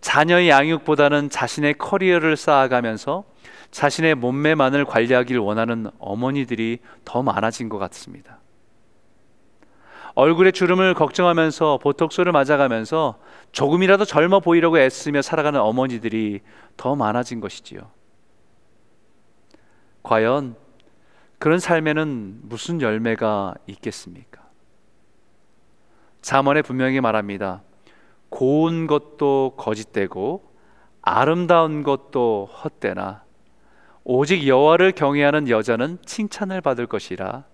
자녀의 0.00 0.48
양육보다는 0.48 1.28
자신의 1.30 1.74
커리어를 1.74 2.36
쌓아가면서 2.36 3.24
자신의 3.72 4.14
몸매만을 4.14 4.84
관리하길 4.84 5.38
원하는 5.38 5.90
어머니들이 5.98 6.78
더 7.04 7.22
많아진 7.24 7.68
것 7.68 7.78
같습니다. 7.78 8.38
얼굴의 10.16 10.52
주름을 10.52 10.94
걱정하면서 10.94 11.78
보톡스를 11.82 12.32
맞아가면서 12.32 13.18
조금이라도 13.52 14.06
젊어 14.06 14.40
보이려고 14.40 14.78
애쓰며 14.78 15.20
살아가는 15.20 15.60
어머니들이 15.60 16.40
더 16.78 16.96
많아진 16.96 17.40
것이지요. 17.40 17.80
과연 20.02 20.56
그런 21.38 21.58
삶에는 21.58 22.40
무슨 22.44 22.80
열매가 22.80 23.56
있겠습니까? 23.66 24.42
잠언에 26.22 26.62
분명히 26.62 27.02
말합니다. 27.02 27.62
고운 28.30 28.86
것도 28.86 29.52
거짓되고 29.58 30.50
아름다운 31.02 31.82
것도 31.82 32.48
헛되나 32.64 33.22
오직 34.02 34.46
여호와를 34.48 34.92
경외하는 34.92 35.50
여자는 35.50 35.98
칭찬을 36.06 36.62
받을 36.62 36.86
것이라 36.86 37.44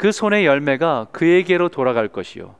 그 0.00 0.12
손의 0.12 0.46
열매가 0.46 1.08
그에게로 1.12 1.68
돌아갈 1.68 2.08
것이요 2.08 2.54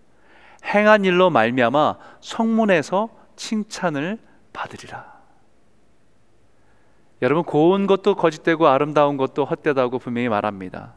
행한 0.63 1.07
일로 1.07 1.31
말미암아 1.31 1.97
성문에서 2.21 3.09
칭찬을 3.35 4.19
받으리라. 4.53 5.11
여러분 7.23 7.43
고운 7.43 7.87
것도 7.87 8.17
거짓되고 8.17 8.69
아름다운 8.69 9.17
것도 9.17 9.47
헛되다고 9.47 9.99
분명히 10.01 10.29
말합니다. 10.29 10.93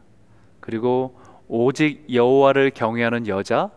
그리고 0.60 1.18
오직 1.48 2.04
여호와를 2.12 2.72
경외하는 2.72 3.26
여자 3.26 3.70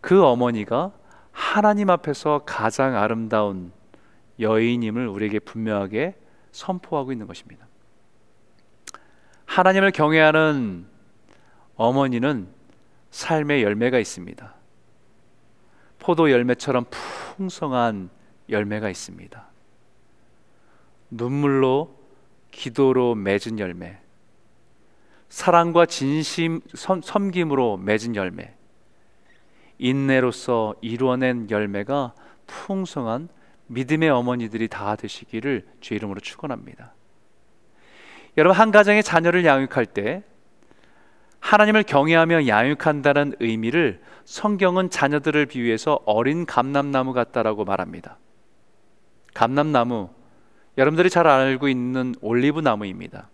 그 0.00 0.24
어머니가 0.24 0.92
하나님 1.32 1.90
앞에서 1.90 2.42
가장 2.46 2.94
아름다운 2.94 3.72
여인임을 4.38 5.08
우리에게 5.08 5.40
분명하게 5.40 6.14
선포하고 6.52 7.10
있는 7.10 7.26
것입니다. 7.26 7.66
하나님을 9.46 9.90
경외하는 9.90 10.97
어머니는 11.78 12.48
삶의 13.10 13.62
열매가 13.62 13.98
있습니다. 13.98 14.54
포도 15.98 16.30
열매처럼 16.30 16.84
풍성한 16.90 18.10
열매가 18.50 18.90
있습니다. 18.90 19.46
눈물로 21.10 21.96
기도로 22.50 23.14
맺은 23.14 23.58
열매, 23.58 23.98
사랑과 25.28 25.86
진심 25.86 26.60
섬김으로 26.74 27.76
맺은 27.78 28.16
열매, 28.16 28.54
인내로서 29.78 30.74
이루어낸 30.80 31.48
열매가 31.48 32.14
풍성한 32.46 33.28
믿음의 33.68 34.10
어머니들이 34.10 34.68
다 34.68 34.96
되시기를 34.96 35.66
주 35.80 35.94
이름으로 35.94 36.20
축원합니다. 36.20 36.92
여러분 38.36 38.58
한 38.58 38.72
가정의 38.72 39.02
자녀를 39.02 39.44
양육할 39.44 39.86
때 39.86 40.24
하나님을 41.40 41.82
경외하며 41.84 42.46
양육한다는 42.46 43.34
의미를 43.40 44.00
성경은 44.24 44.90
자녀들을 44.90 45.46
비유해서 45.46 46.00
어린 46.04 46.44
감람나무 46.44 47.12
같다라고 47.12 47.64
말합니다. 47.64 48.18
감람나무 49.34 50.10
여러분들이 50.76 51.10
잘 51.10 51.26
알고 51.26 51.68
있는 51.68 52.14
올리브 52.20 52.60
나무입니다. 52.60 53.30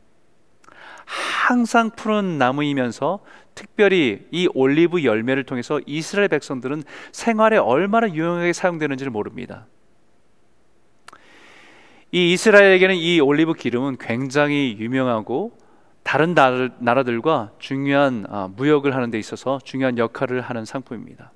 항상 1.06 1.90
푸른 1.90 2.38
나무이면서 2.38 3.20
특별히 3.54 4.26
이 4.30 4.48
올리브 4.54 5.04
열매를 5.04 5.44
통해서 5.44 5.80
이스라엘 5.86 6.28
백성들은 6.28 6.82
생활에 7.12 7.58
얼마나 7.58 8.10
유용하게 8.10 8.52
사용되는지를 8.52 9.10
모릅니다. 9.10 9.66
이 12.12 12.32
이스라엘에게는 12.32 12.94
이 12.94 13.20
올리브 13.20 13.54
기름은 13.54 13.98
굉장히 13.98 14.76
유명하고 14.78 15.58
다른 16.04 16.34
나라들과 16.34 17.50
중요한 17.58 18.24
아, 18.28 18.48
무역을 18.54 18.94
하는 18.94 19.10
데 19.10 19.18
있어서 19.18 19.58
중요한 19.64 19.98
역할을 19.98 20.40
하는 20.40 20.64
상품입니다. 20.64 21.32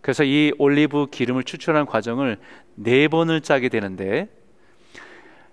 그래서 0.00 0.24
이 0.24 0.52
올리브 0.58 1.06
기름을 1.10 1.44
추출하는 1.44 1.86
과정을 1.86 2.38
네 2.74 3.06
번을 3.08 3.42
짜게 3.42 3.68
되는데 3.68 4.28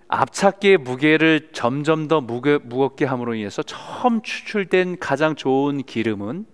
앞찾기의 0.08 0.78
무게를 0.78 1.50
점점 1.54 2.08
더 2.08 2.22
무게, 2.22 2.58
무겁게 2.58 3.06
함으로 3.06 3.36
인해서 3.36 3.63
처음 3.63 4.22
추출된 4.22 5.00
가장 5.00 5.36
좋은 5.36 5.84
기름은 5.84 6.46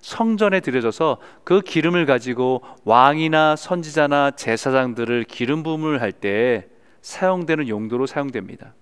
성전에 0.00 0.60
들여져서 0.60 1.18
그 1.44 1.60
기름을 1.60 2.06
가지고 2.06 2.62
왕이나 2.84 3.56
선지자나 3.56 4.32
제사장들을 4.32 5.24
기름 5.24 5.62
부음을 5.62 6.00
할 6.00 6.12
때 6.12 6.66
사용되는 7.02 7.68
용도로 7.68 8.06
사용됩니다. 8.06 8.74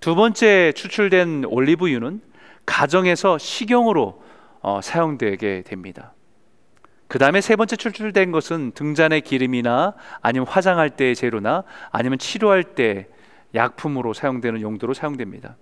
두 0.00 0.14
번째 0.14 0.72
추출된 0.72 1.44
올리브유는 1.44 2.22
가정에서 2.66 3.38
식용으로 3.38 4.22
어, 4.62 4.80
사용되게 4.82 5.62
됩니다. 5.62 6.14
그 7.06 7.18
다음에 7.18 7.40
세 7.40 7.56
번째 7.56 7.76
출출된 7.76 8.30
것은 8.30 8.72
등잔의 8.72 9.22
기름이나 9.22 9.94
아니면 10.20 10.46
화장할 10.46 10.90
때의 10.90 11.16
재료나 11.16 11.64
아니면 11.90 12.18
치료할 12.18 12.62
때 12.62 13.08
약품으로 13.54 14.14
사용되는 14.14 14.60
용도로 14.60 14.94
사용됩니다. 14.94 15.56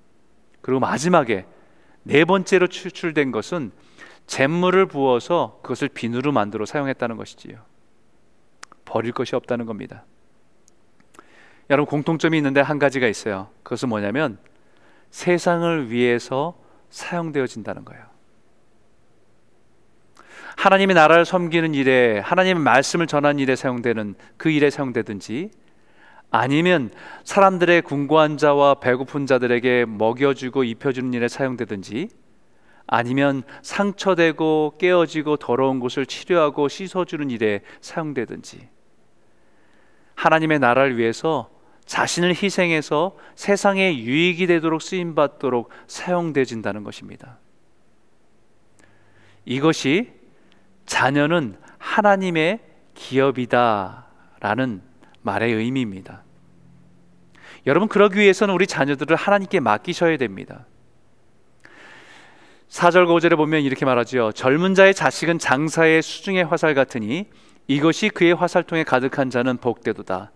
그리고 0.60 0.78
마지막에 0.80 1.46
네 2.02 2.24
번째로 2.24 2.66
추출된 2.66 3.32
것은 3.32 3.72
잿물을 4.26 4.86
부어서 4.86 5.58
그것을 5.62 5.88
비누로 5.88 6.32
만들어 6.32 6.66
사용했다는 6.66 7.16
것이지요. 7.16 7.56
버릴 8.84 9.12
것이 9.12 9.34
없다는 9.34 9.64
겁니다. 9.64 10.04
여러분 11.70 11.86
공통점이 11.90 12.36
있는데 12.38 12.60
한 12.60 12.78
가지가 12.78 13.06
있어요. 13.06 13.48
그것은 13.62 13.88
뭐냐면 13.88 14.38
세상을 15.10 15.90
위해서 15.90 16.58
사용되어진다는 16.90 17.84
거예요. 17.84 18.04
하나님의 20.56 20.94
나라를 20.94 21.24
섬기는 21.24 21.74
일에 21.74 22.18
하나님의 22.18 22.62
말씀을 22.62 23.06
전하는 23.06 23.38
일에 23.38 23.54
사용되는 23.54 24.16
그 24.36 24.50
일에 24.50 24.70
사용되든지 24.70 25.50
아니면 26.30 26.90
사람들의 27.24 27.82
궁고한 27.82 28.36
자와 28.38 28.74
배고픈 28.80 29.26
자들에게 29.26 29.86
먹여주고 29.86 30.64
입혀주는 30.64 31.12
일에 31.12 31.28
사용되든지 31.28 32.08
아니면 32.86 33.42
상처되고 33.62 34.74
깨어지고 34.78 35.36
더러운 35.36 35.78
곳을 35.78 36.06
치료하고 36.06 36.68
씻어주는 36.68 37.30
일에 37.30 37.60
사용되든지 37.80 38.68
하나님의 40.14 40.58
나라를 40.58 40.98
위해서 40.98 41.50
자신을 41.88 42.34
희생해서 42.34 43.16
세상에 43.34 43.96
유익이 43.96 44.46
되도록 44.46 44.82
쓰임 44.82 45.14
받도록 45.14 45.70
사용되진다는 45.86 46.84
것입니다. 46.84 47.38
이것이 49.46 50.12
자녀는 50.84 51.56
하나님의 51.78 52.60
기업이다라는 52.94 54.82
말의 55.22 55.54
의미입니다. 55.54 56.24
여러분 57.66 57.88
그러기 57.88 58.18
위해서는 58.18 58.54
우리 58.54 58.66
자녀들을 58.66 59.16
하나님께 59.16 59.60
맡기셔야 59.60 60.18
됩니다. 60.18 60.66
4절 62.68 63.06
5절에 63.06 63.34
보면 63.36 63.62
이렇게 63.62 63.86
말하죠. 63.86 64.32
젊은 64.32 64.74
자의 64.74 64.92
자식은 64.92 65.38
장사의 65.38 66.02
수중의 66.02 66.44
화살 66.44 66.74
같으니 66.74 67.30
이것이 67.66 68.10
그의 68.10 68.34
화살통에 68.34 68.84
가득한 68.84 69.30
자는 69.30 69.56
복되도다. 69.56 70.32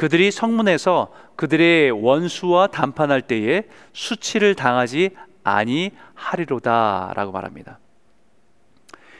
그들이 0.00 0.30
성문에서 0.30 1.12
그들의 1.36 1.90
원수와 1.90 2.68
담판할 2.68 3.20
때에 3.20 3.64
수치를 3.92 4.54
당하지 4.54 5.10
아니하리로다라고 5.44 7.32
말합니다. 7.32 7.78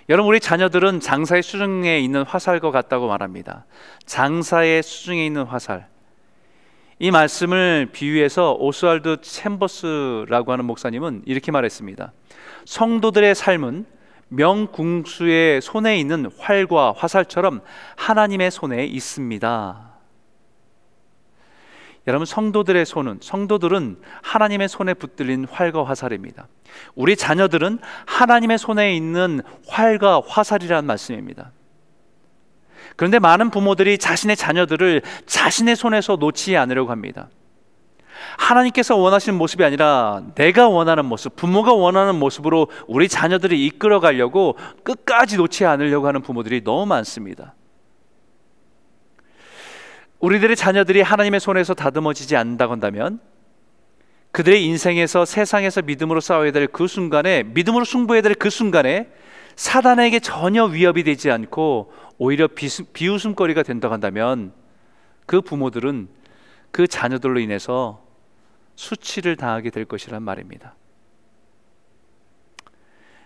여러분 0.09 0.31
우리 0.31 0.41
자녀들은 0.41 1.01
장사의 1.01 1.43
수중에 1.43 1.99
있는 1.99 2.23
화살과 2.23 2.71
같다고 2.71 3.09
말합니다. 3.09 3.67
장사의 4.07 4.83
수중에 4.83 5.27
있는 5.27 5.43
화살. 5.43 5.87
이 6.99 7.11
말씀을 7.11 7.91
비유해서 7.93 8.55
오스왈드 8.55 9.19
챔버스라고 9.21 10.51
하는 10.51 10.65
목사님은 10.65 11.25
이렇게 11.27 11.53
말했습니다. 11.53 12.11
성도들의 12.65 13.35
삶은 13.35 13.85
명궁수의 14.29 15.61
손에 15.61 16.01
있는 16.01 16.31
활과 16.39 16.95
화살처럼 16.97 17.61
하나님의 17.97 18.51
손에 18.51 18.87
있습니다. 18.87 19.90
여러분 22.11 22.27
성도들의 22.27 22.85
손은 22.87 23.21
성도들은 23.23 24.01
하나님의 24.23 24.69
손에 24.69 24.95
붙들린 24.95 25.47
활과 25.49 25.85
화살입니다. 25.85 26.49
우리 26.97 27.15
자녀들은 27.15 27.79
하나님의 28.05 28.59
손에 28.59 28.97
있는 28.97 29.41
활과 29.69 30.21
화살이라는 30.27 30.87
말씀입니다. 30.89 31.53
그런데 32.97 33.21
많은 33.21 33.51
부모들이 33.51 33.97
자신의 33.97 34.35
자녀들을 34.35 35.03
자신의 35.27 35.77
손에서 35.77 36.17
놓지 36.17 36.57
않으려고 36.57 36.91
합니다. 36.91 37.29
하나님께서 38.39 38.97
원하시는 38.97 39.39
모습이 39.39 39.63
아니라 39.63 40.21
내가 40.35 40.69
원하는 40.69 41.05
모습, 41.05 41.37
부모가 41.37 41.75
원하는 41.75 42.17
모습으로 42.17 42.67
우리 42.89 43.09
자녀들이 43.09 43.65
이끌어 43.67 44.01
가려고 44.01 44.57
끝까지 44.83 45.37
놓지 45.37 45.65
않으려고 45.65 46.09
하는 46.09 46.23
부모들이 46.23 46.65
너무 46.65 46.87
많습니다. 46.87 47.55
우리들의 50.21 50.55
자녀들이 50.57 51.01
하나님의 51.01 51.41
손에서 51.41 51.75
다듬어지지 51.75 52.37
않는다고 52.37 52.73
한다면 52.73 53.21
그들의 54.33 54.65
인생에서 54.65 55.25
세상에서 55.25 55.83
믿음으로 55.83 56.21
싸워야 56.21 56.53
될 56.53 56.69
그 56.69 56.87
순간에 56.87 57.43
믿음으로 57.43 57.85
승부해야 57.85 58.23
될 58.23 58.35
그 58.35 58.49
순간에 58.51 59.09
사단에게 59.57 60.21
전혀 60.21 60.65
위협이 60.65 61.03
되지 61.03 61.31
않고 61.31 61.93
오히려 62.19 62.49
비웃음거리가 62.49 63.63
된다고 63.63 63.93
한다면 63.93 64.53
그 65.27 65.41
부모들은 65.41 66.09
그 66.71 66.87
자녀들로 66.87 67.41
인해서 67.41 68.05
수치를 68.77 69.37
당하게 69.37 69.71
될 69.71 69.85
것이란 69.85 70.23
말입니다. 70.23 70.75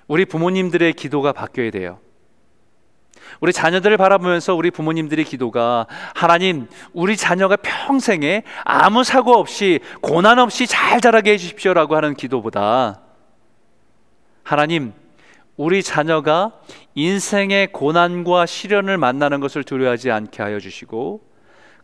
우리 0.07 0.25
부모님들의 0.25 0.93
기도가 0.95 1.33
바뀌어야 1.33 1.71
돼요. 1.71 1.99
우리 3.41 3.53
자녀들을 3.53 3.97
바라보면서 3.97 4.55
우리 4.55 4.71
부모님들의 4.71 5.25
기도가 5.25 5.87
하나님, 6.15 6.69
우리 6.93 7.17
자녀가 7.17 7.57
평생에 7.57 8.43
아무 8.65 9.05
사고 9.05 9.35
없이 9.35 9.81
고난 10.01 10.39
없이 10.39 10.67
잘 10.67 11.01
자라게 11.01 11.33
해 11.33 11.37
주십시오라고 11.37 11.97
하는 11.97 12.15
기도보다 12.15 13.01
하나님, 14.43 14.93
우리 15.57 15.83
자녀가 15.83 16.53
인생의 16.95 17.73
고난과 17.73 18.47
시련을 18.47 18.99
만나는 18.99 19.41
것을 19.41 19.65
두려워하지 19.65 20.11
않게 20.11 20.43
하여 20.43 20.59
주시고 20.59 21.34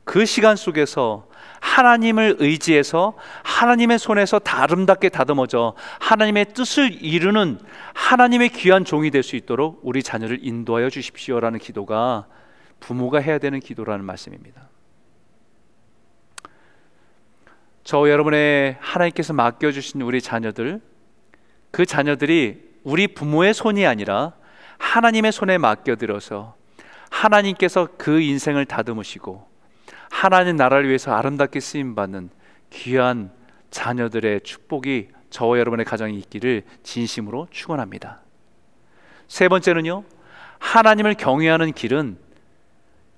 그 0.05 0.25
시간 0.25 0.57
속에서 0.57 1.29
하나님을 1.61 2.37
의지해서 2.39 3.15
하나님의 3.43 3.99
손에서 3.99 4.41
아름답게 4.45 5.11
다듬어져 5.11 5.75
하나님의 6.01 6.47
뜻을 6.55 7.03
이루는 7.03 7.59
하나님의 7.95 8.49
귀한 8.51 8.85
종이 8.85 9.11
될 9.11 9.23
수 9.23 9.37
있도록 9.37 9.81
우리 9.83 10.03
자녀를 10.03 10.41
인도하여 10.43 10.89
주십시오라는 10.89 11.59
기도가 11.59 12.27
부모가 12.81 13.21
해야 13.21 13.39
되는 13.39 13.61
기도라는 13.61 14.05
말씀입니다. 14.05 14.69
저 17.85 18.09
여러분의 18.09 18.77
하나님께서 18.81 19.33
맡겨주신 19.35 20.01
우리 20.01 20.23
자녀들, 20.23 20.81
그 21.71 21.85
자녀들이 21.85 22.63
우리 22.85 23.09
부모의 23.09 23.53
손이 23.53 23.87
아니라 23.87 24.33
하나님의 24.79 25.33
손에 25.33 25.59
맡겨들어서 25.59 26.55
하나님께서 27.11 27.89
그 27.99 28.21
인생을 28.21 28.65
다듬으시고 28.65 29.50
하나님 30.11 30.57
나라를 30.57 30.89
위해서 30.89 31.15
아름답게 31.15 31.61
쓰임 31.61 31.95
받는 31.95 32.29
귀한 32.69 33.31
자녀들의 33.71 34.43
축복이 34.43 35.09
저와 35.31 35.59
여러분의 35.59 35.87
가정에 35.87 36.13
있기를 36.13 36.65
진심으로 36.83 37.47
축원합니다. 37.51 38.21
세 39.29 39.49
번째는요. 39.49 40.05
하나님을 40.59 41.15
경외하는 41.15 41.73
길은 41.73 42.19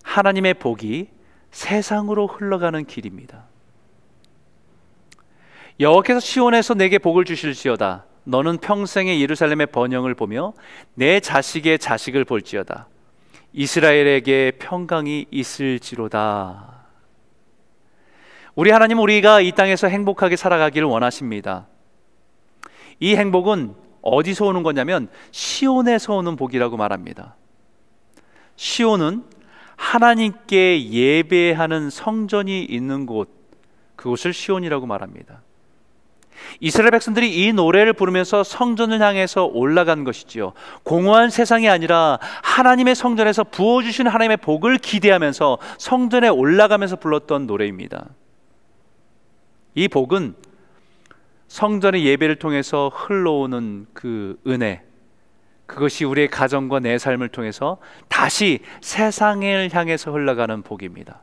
하나님의 0.04 0.54
복이 0.54 1.08
세상으로 1.50 2.26
흘러가는 2.26 2.84
길입니다. 2.84 3.44
여호와께서 5.80 6.20
시온에서 6.20 6.74
내게 6.74 6.98
복을 6.98 7.24
주실지어다. 7.24 8.04
너는 8.24 8.58
평생의 8.58 9.20
예루살렘의 9.20 9.66
번영을 9.68 10.14
보며 10.14 10.52
내 10.94 11.18
자식의 11.18 11.78
자식을 11.78 12.24
볼지어다. 12.24 12.86
이스라엘에게 13.52 14.52
평강이 14.58 15.26
있을지로다. 15.30 16.81
우리 18.54 18.70
하나님 18.70 18.98
우리가 18.98 19.40
이 19.40 19.52
땅에서 19.52 19.88
행복하게 19.88 20.36
살아가기를 20.36 20.86
원하십니다. 20.86 21.66
이 23.00 23.16
행복은 23.16 23.74
어디서 24.02 24.46
오는 24.46 24.62
거냐면 24.62 25.08
시온에서 25.30 26.16
오는 26.16 26.36
복이라고 26.36 26.76
말합니다. 26.76 27.36
시온은 28.56 29.24
하나님께 29.76 30.90
예배하는 30.90 31.90
성전이 31.90 32.64
있는 32.64 33.06
곳, 33.06 33.30
그곳을 33.96 34.32
시온이라고 34.32 34.86
말합니다. 34.86 35.42
이스라엘 36.60 36.90
백성들이 36.90 37.44
이 37.46 37.52
노래를 37.52 37.92
부르면서 37.92 38.42
성전을 38.42 39.00
향해서 39.00 39.46
올라간 39.46 40.04
것이지요. 40.04 40.52
공허한 40.82 41.30
세상이 41.30 41.68
아니라 41.68 42.18
하나님의 42.42 42.94
성전에서 42.94 43.44
부어주신 43.44 44.08
하나님의 44.08 44.38
복을 44.38 44.78
기대하면서 44.78 45.58
성전에 45.78 46.28
올라가면서 46.28 46.96
불렀던 46.96 47.46
노래입니다. 47.46 48.06
이 49.74 49.88
복은 49.88 50.34
성전의 51.48 52.04
예배를 52.06 52.36
통해서 52.36 52.90
흘러오는 52.94 53.86
그 53.92 54.40
은혜, 54.46 54.82
그것이 55.66 56.04
우리의 56.04 56.28
가정과 56.28 56.80
내 56.80 56.98
삶을 56.98 57.28
통해서 57.28 57.78
다시 58.08 58.60
세상을 58.80 59.70
향해서 59.72 60.12
흘러가는 60.12 60.62
복입니다. 60.62 61.22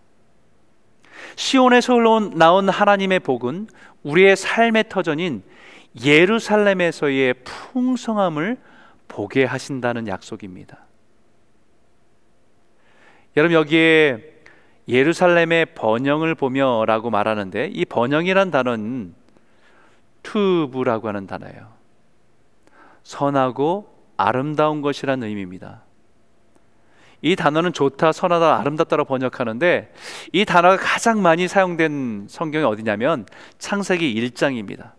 시온에서 1.36 1.94
흘러온 1.96 2.32
나온 2.36 2.70
하나님의 2.70 3.20
복은 3.20 3.68
우리의 4.04 4.36
삶의 4.36 4.86
터전인 4.90 5.44
예루살렘에서의 6.04 7.36
풍성함을 7.44 8.58
보게 9.08 9.44
하신다는 9.44 10.08
약속입니다. 10.08 10.86
여러분 13.38 13.56
여기에 13.56 14.39
예루살렘의 14.90 15.68
번영을 15.76 16.36
보며라고 16.36 17.12
말하는데 17.12 17.70
이 17.72 17.86
번영이란 17.86 18.50
단어는 18.50 19.14
투브라고 20.24 21.08
하는 21.08 21.28
단어예요. 21.28 21.70
선하고 23.04 23.96
아름다운 24.18 24.82
것이라는 24.82 25.28
의미입니다. 25.28 25.84
이 27.22 27.36
단어는 27.36 27.74
좋다, 27.74 28.12
선하다, 28.12 28.60
아름답다로 28.60 29.06
번역하는데 29.06 29.94
이 30.32 30.46
단어가 30.46 30.78
가장 30.78 31.22
많이 31.22 31.48
사용된 31.48 32.28
성경이 32.30 32.66
어디냐면 32.66 33.26
창세기 33.60 34.14
1장입니다. 34.16 34.92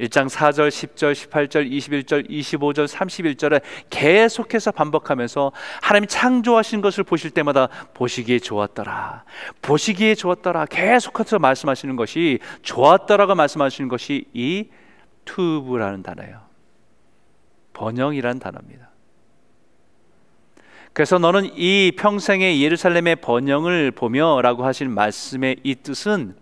1장 0.00 0.30
4절, 0.30 0.68
10절, 0.68 1.12
18절, 1.12 1.70
21절, 1.70 2.30
25절, 2.30 2.88
31절에 2.88 3.60
계속해서 3.90 4.72
반복하면서 4.72 5.52
하나님 5.82 6.08
창조하신 6.08 6.80
것을 6.80 7.04
보실 7.04 7.30
때마다 7.30 7.68
보시기에 7.92 8.38
좋았더라. 8.38 9.24
보시기에 9.60 10.14
좋았더라. 10.14 10.66
계속해서 10.66 11.38
말씀하시는 11.38 11.96
것이 11.96 12.38
좋았더라고 12.62 13.34
말씀하시는 13.34 13.88
것이 13.88 14.24
이 14.32 14.68
투브라는 15.26 16.02
단어예요. 16.02 16.40
번영이라는 17.74 18.40
단어입니다. 18.40 18.90
그래서 20.92 21.18
너는 21.18 21.56
이 21.56 21.92
평생의 21.96 22.62
예루살렘의 22.62 23.16
번영을 23.16 23.90
보며라고 23.90 24.64
하신 24.64 24.90
말씀의 24.90 25.56
이 25.62 25.74
뜻은 25.76 26.34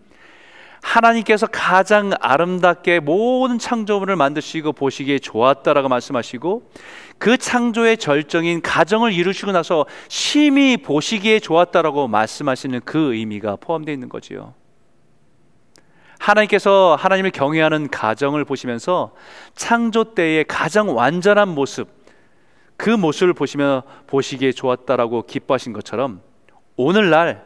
하나님께서 0.88 1.46
가장 1.46 2.12
아름답게 2.18 3.00
모든 3.00 3.58
창조물을 3.58 4.16
만드시고 4.16 4.72
보시기에 4.72 5.18
좋았다라고 5.18 5.88
말씀하시고 5.88 6.70
그 7.18 7.36
창조의 7.36 7.98
절정인 7.98 8.62
가정을 8.62 9.12
이루시고 9.12 9.52
나서 9.52 9.84
심히 10.08 10.78
보시기에 10.78 11.40
좋았다라고 11.40 12.08
말씀하시는 12.08 12.80
그 12.86 13.12
의미가 13.12 13.56
포함되어 13.56 13.92
있는 13.92 14.08
거지요. 14.08 14.54
하나님께서 16.18 16.96
하나님을 16.98 17.32
경외하는 17.32 17.90
가정을 17.90 18.46
보시면서 18.46 19.12
창조 19.54 20.14
때의 20.14 20.44
가장 20.44 20.96
완전한 20.96 21.48
모습 21.50 21.88
그 22.78 22.90
모습을 22.90 23.34
보시며 23.34 23.82
보시기에 24.06 24.52
좋았다라고 24.52 25.26
기뻐하신 25.26 25.74
것처럼 25.74 26.22
오늘날 26.76 27.44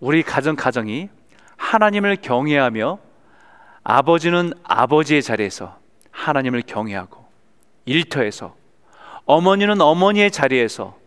우리 0.00 0.22
가정 0.22 0.56
가정이 0.56 1.08
하나님을 1.62 2.16
경외하며 2.16 2.98
아버지는 3.84 4.52
아버지의 4.64 5.22
자리에서 5.22 5.78
하나님을 6.10 6.62
경외하고 6.66 7.24
일터에서 7.86 8.54
어머니는 9.26 9.80
어머니의 9.80 10.32
자리에서 10.32 10.98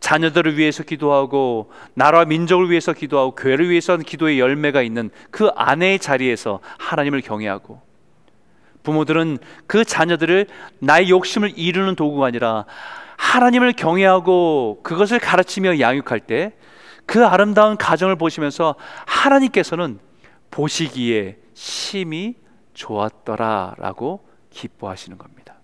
자녀들을 0.00 0.58
위해서 0.58 0.82
기도하고 0.82 1.70
나라와 1.94 2.24
민족을 2.24 2.70
위해서 2.70 2.92
기도하고 2.92 3.34
교회를 3.36 3.70
위해서 3.70 3.96
기도의 3.96 4.40
열매가 4.40 4.82
있는 4.82 5.10
그 5.30 5.48
아내의 5.54 6.00
자리에서 6.00 6.60
하나님을 6.78 7.20
경외하고 7.20 7.80
부모들은 8.82 9.38
그 9.66 9.84
자녀들을 9.84 10.46
나의 10.80 11.08
욕심을 11.08 11.52
이루는 11.56 11.94
도구가 11.94 12.26
아니라 12.26 12.64
하나님을 13.16 13.74
경외하고 13.74 14.80
그것을 14.82 15.20
가르치며 15.20 15.78
양육할 15.78 16.20
때 16.20 16.52
그 17.06 17.26
아름다운 17.26 17.76
가정을 17.76 18.16
보시면서 18.16 18.74
하나님께서는 19.06 19.98
보시기에 20.50 21.38
심히 21.54 22.36
좋았더라라고 22.74 24.26
기뻐하시는 24.50 25.18
겁니다. 25.18 25.56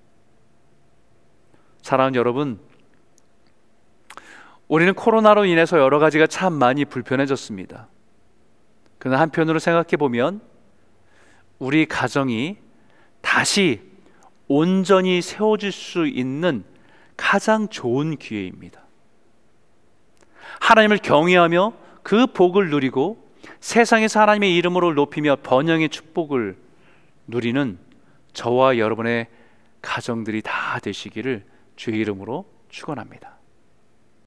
사랑하는 1.83 2.17
여러분, 2.17 2.59
우리는 4.69 4.95
코로나로 4.95 5.45
인해서 5.45 5.79
여러 5.79 5.99
가지가 5.99 6.27
참 6.27 6.53
많이 6.53 6.85
불편해졌습니다. 6.85 7.89
그러나 8.99 9.21
한편으로 9.21 9.59
생각해 9.59 9.97
보면 9.97 10.41
우리 11.59 11.87
가정이 11.87 12.57
다시 13.21 13.81
온전히 14.49 15.23
세워질 15.23 15.73
수 15.73 16.07
있는 16.07 16.65
가장 17.17 17.69
좋은 17.69 18.17
기회입니다. 18.17 18.86
하나님을 20.61 20.99
경외하며 20.99 21.73
그 22.03 22.27
복을 22.27 22.71
누리고 22.71 23.25
세상에서 23.61 24.21
하나님의 24.21 24.55
이름으로 24.57 24.95
높이며 24.95 25.37
번영의 25.43 25.89
축복을 25.89 26.57
누리는 27.27 27.79
저와 28.33 28.79
여러분의 28.79 29.27
가정들이 29.83 30.43
다 30.43 30.79
되시기를 30.81 31.45
주의 31.77 31.99
이름으로 32.01 32.45
축원합니다. 32.69 33.36